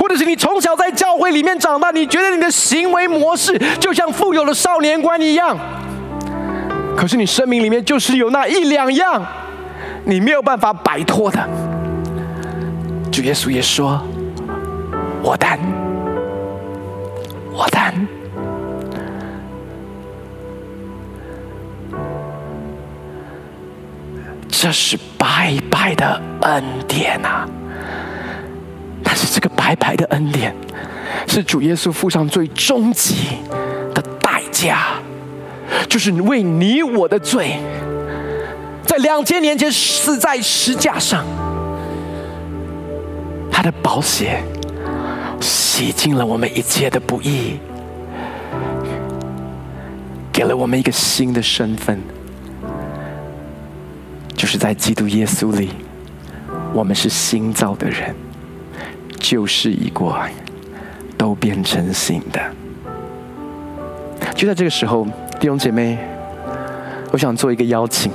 [0.00, 5.56] 或者是你从小在教会里面长大，你觉得你的行为模式就像富有的少年官一样。”
[6.96, 9.24] 可是你生命里面就是有那一两样，
[10.04, 11.48] 你没有办法摆脱的。
[13.10, 14.00] 主耶稣也说
[15.22, 15.58] ：“我担，
[17.52, 17.92] 我担。”
[24.48, 27.48] 这是白白的恩典啊！
[29.02, 30.54] 但是这个白白的恩典，
[31.26, 33.38] 是主耶稣付上最终极
[33.92, 34.92] 的代价。
[35.88, 37.58] 就是为你我的罪，
[38.84, 41.24] 在两千年前死在石架上，
[43.50, 44.42] 他的宝血
[45.40, 47.58] 洗净了我们一切的不义，
[50.32, 52.00] 给了我们一个新的身份，
[54.34, 55.70] 就是在基督耶稣里，
[56.72, 58.14] 我们是新造的人，
[59.18, 60.18] 旧事已过，
[61.18, 62.40] 都变成新的。
[64.34, 65.06] 就在这个时候。
[65.42, 65.98] 弟兄姐妹，
[67.10, 68.12] 我想做一个邀请。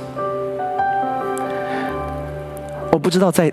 [2.90, 3.52] 我不知道在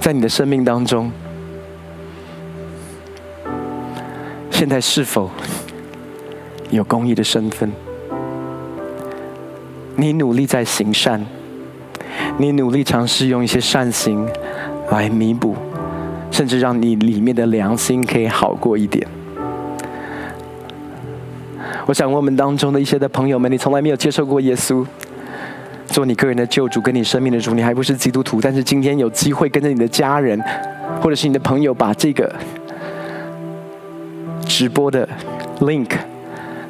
[0.00, 1.12] 在你的生命当中，
[4.50, 5.30] 现在是否
[6.70, 7.70] 有公益的身份？
[9.94, 11.24] 你努力在行善，
[12.36, 14.28] 你努力尝试用一些善行
[14.90, 15.54] 来弥补
[16.32, 19.06] 甚至让你里面的良心可以好过一点。
[21.86, 24.84] 我想问我们当中的一些的朋友们，你从来没有接受过耶稣
[25.86, 30.42] 做你个人的救主，跟你生命的主，你还不是基督徒，但是今天有机会跟着你的家人，
[31.00, 32.34] 或者是你的朋友，把这个
[34.48, 35.08] 直播的
[35.60, 35.90] link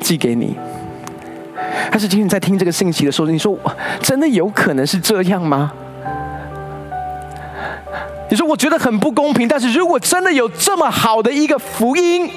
[0.00, 0.54] 寄给你。
[1.90, 3.58] 但是今天在听这个信息的时候，你说
[4.02, 5.72] 真的有可能是这样吗？
[8.28, 12.28] 你说我觉得很不公平，但是如果真的有这么好的一个福音，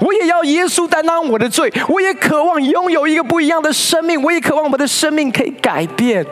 [0.00, 6.24] 我也要耶稣担当我的罪，我也渴望拥有一个不一样的生命，我也渴望我的生命可以改变。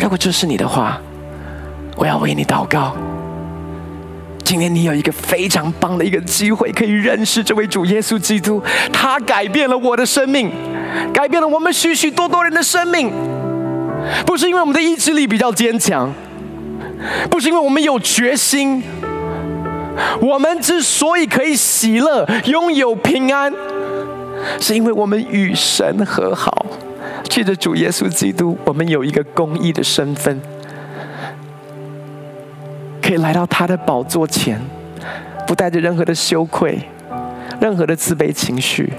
[0.00, 1.00] 如果这是你的话，
[1.96, 2.96] 我要为你祷告。
[4.42, 8.62] 今天你有一个非常棒的一个机会，可以认识这位主耶稣基督，
[8.92, 10.52] 他改变了我的生命，
[11.14, 13.10] 改变了我们许许多多人的生命。
[14.26, 16.12] 不是因为我们的意志力比较坚强，
[17.30, 18.82] 不是因为我们有决心。
[20.20, 23.52] 我们之所以可以喜乐、拥有平安，
[24.60, 26.66] 是因为我们与神和好，
[27.24, 30.40] 借着主耶稣基督，我们有一个公义的身份。
[33.02, 34.58] 可以来到他的宝座前，
[35.46, 36.78] 不带着任何的羞愧，
[37.60, 38.92] 任何的自卑情绪，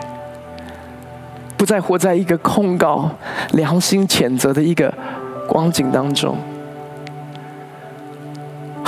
[1.57, 3.09] 不再活在一个控告、
[3.53, 4.93] 良心谴责的一个
[5.47, 6.37] 光景当中，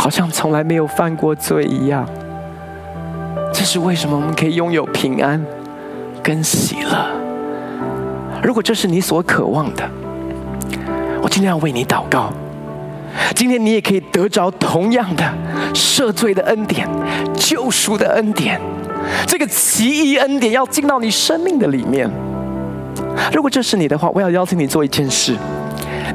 [0.08, 2.08] 好像从来没有犯过罪一样。
[3.54, 5.46] 这是为什么我们可以拥有平安
[6.24, 7.10] 跟喜乐？
[8.42, 9.84] 如果这是你所渴望的，
[11.22, 12.32] 我今天要为你祷告。
[13.36, 15.26] 今天你也可以得着同样的
[15.74, 16.88] 赦罪的恩典、
[17.36, 18.62] 救赎的恩典，
[19.28, 22.10] 这个奇异恩典要进到你生命的里面。
[23.34, 25.36] 如果这是你的话，我要邀请你做一件事：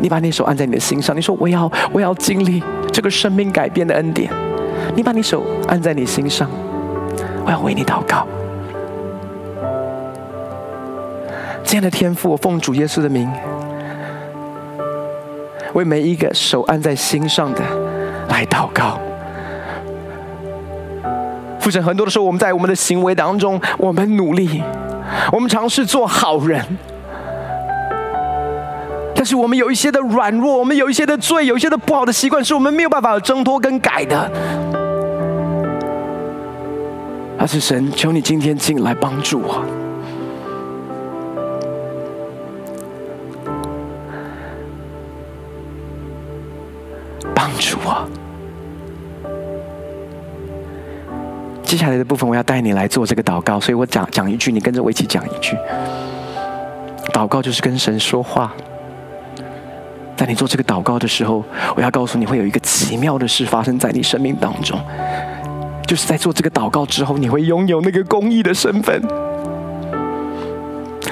[0.00, 2.62] 你把你手按在你的心上，你说我要我要经历
[2.92, 4.30] 这个生命改变的恩典。
[4.94, 6.50] 你把你手按在你心上，
[7.44, 8.26] 我要为你祷告。
[11.64, 13.30] 亲爱的天父，我奉主耶稣的名。
[15.74, 17.62] 为每一个手按在心上的
[18.28, 18.98] 来祷告。
[21.58, 24.62] 父神，很多的时候，我们在我们的行为当中，我们努力，
[25.32, 26.62] 我们尝试做好人，
[29.22, 34.28] 但是我们有一些的软弱，我们有一些的罪，有一些的不好的习惯，是我们没有办法挣脱跟改的。
[37.38, 39.64] 而是神，求你今天进来帮助我。
[47.32, 48.04] 帮助我。
[51.62, 55.56] 接下来的部分，我要带你来做这个祷告，所以我讲讲一句，你跟着我一起讲一句。
[57.12, 58.52] 祷告就是跟神说话。
[60.16, 61.42] 在你做这个祷告的时候，
[61.74, 64.78] 我要告诉你会有一个奇妙的事发生在你生命当中，
[65.86, 69.02] 就是在做这个祷告之后，你会拥有那个公义的身份，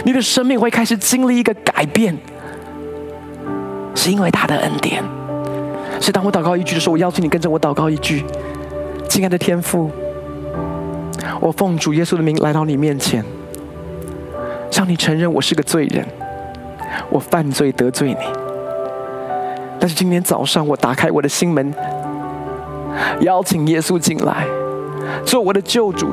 [0.05, 2.17] 你的生命会开始经历一个改变，
[3.95, 5.03] 是因为他的恩典。
[5.99, 8.25] 所以当我祷告一句的时候，我邀请你跟着我祷告一句
[9.09, 9.91] ：“亲爱的天父，
[11.41, 13.25] 我奉主耶稣的名来到你面前，
[14.71, 16.07] 向你承认我是个罪人，
[17.11, 18.40] 我犯罪得罪你。
[19.81, 21.75] 但是今天早上我打开我的心门，
[23.23, 24.47] 邀请耶稣进来，
[25.25, 26.13] 做我的救主，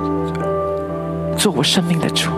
[1.38, 2.30] 做我生命的主。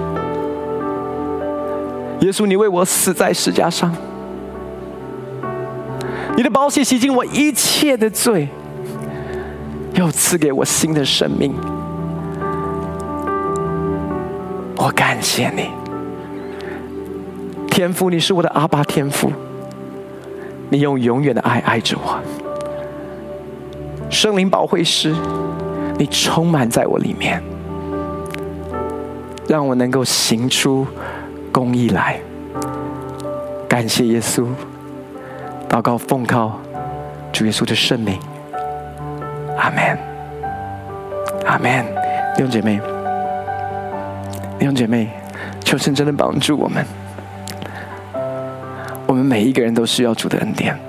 [2.22, 3.96] 耶稣，你为我死在十架上。”
[6.36, 8.48] 你的宝血洗净我一切的罪，
[9.94, 11.54] 又赐给我新的生命。
[14.78, 15.70] 我感谢你，
[17.68, 19.32] 天父，你是我的阿爸天父，
[20.70, 22.20] 你用永远的爱爱着我。
[24.09, 25.15] 圣灵保惠师，
[25.97, 27.41] 你充满在我里面，
[29.47, 30.86] 让我能够行出
[31.51, 32.20] 公义来。
[33.67, 34.47] 感谢耶稣。
[35.67, 36.59] 祷告奉靠
[37.32, 38.20] 主耶稣的圣名，
[39.55, 39.97] 阿门，
[41.45, 41.86] 阿门。
[42.36, 42.80] 弟兄姐妹，
[44.57, 45.09] 弟兄姐妹，
[45.63, 46.84] 求神真的帮助我们。
[49.20, 50.80] 我们每一个人都需要主的恩典，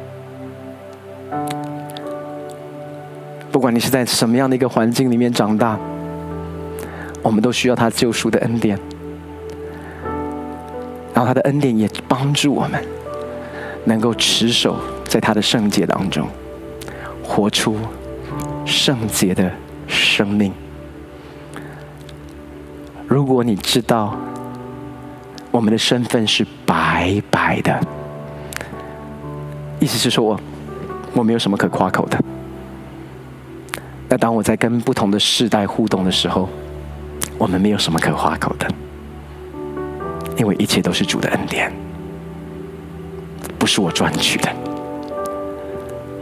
[3.51, 5.77] 不管你是在什么样的一个环境里面长大，
[7.23, 8.79] 我们都需要他救赎的恩典，
[11.13, 12.81] 然后他的恩典也帮助我们。
[13.83, 14.77] 能够持守
[15.09, 16.29] 在他的圣洁当中，
[17.25, 17.79] 活出
[18.65, 19.51] 圣洁的
[19.89, 20.53] 生命。
[23.09, 24.17] 如果你知道
[25.51, 27.81] 我们的身份是白白的，
[29.81, 30.41] 意思是说我
[31.15, 32.23] 我没有什么可夸口的，
[34.09, 36.49] 那当我在跟不同的世代互动的时候，
[37.39, 38.69] 我们没有什么可夸口的，
[40.37, 41.73] 因为一切都是主的恩典，
[43.59, 44.55] 不是我赚取的，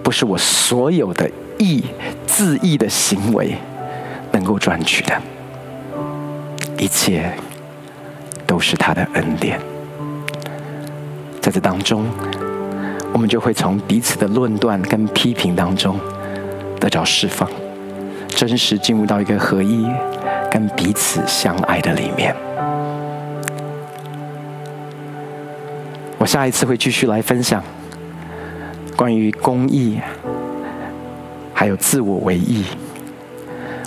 [0.02, 1.28] 不是我所有的
[1.59, 1.84] 义
[2.26, 3.56] 自义的行为
[4.30, 5.20] 能够赚取的，
[6.78, 7.32] 一切
[8.46, 9.61] 都是他的恩典。
[11.40, 12.06] 在这当中，
[13.12, 15.98] 我们就会从彼此的论断跟批评当中
[16.78, 17.48] 得到释放。
[18.28, 19.84] 真实进入到一个合一、
[20.48, 22.32] 跟彼此相爱的里面。
[26.18, 27.61] 我下一次会继续来分享
[28.94, 29.98] 关于公益，
[31.52, 32.64] 还有自我为义。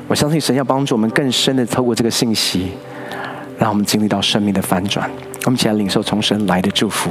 [0.07, 2.72] 我相信神要帮助我们更深的透过这个信息，
[3.57, 5.09] 让我们经历到生命的翻转。
[5.45, 7.09] 我们一起来领受从神来的祝福。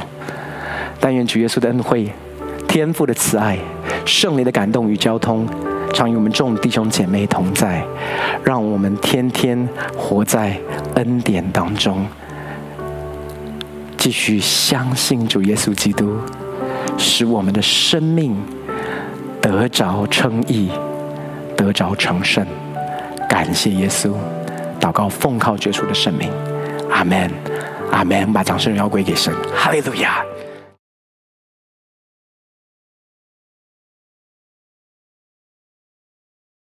[1.00, 2.12] 但愿主耶稣的恩惠、
[2.68, 3.58] 天父的慈爱、
[4.04, 5.48] 圣灵的感动与交通。
[5.92, 7.82] 常与我们众弟兄姐妹同在，
[8.44, 10.56] 让我们天天活在
[10.94, 12.06] 恩典当中，
[13.98, 16.16] 继续相信主耶稣基督，
[16.96, 18.36] 使我们的生命
[19.42, 20.70] 得着称义，
[21.56, 22.46] 得着成圣。
[23.28, 24.14] 感谢耶稣，
[24.80, 26.30] 祷告奉靠决出的圣名，
[26.88, 27.28] 阿门，
[27.90, 28.32] 阿门。
[28.32, 30.22] 把掌声荣耀归给神，哈利路亚。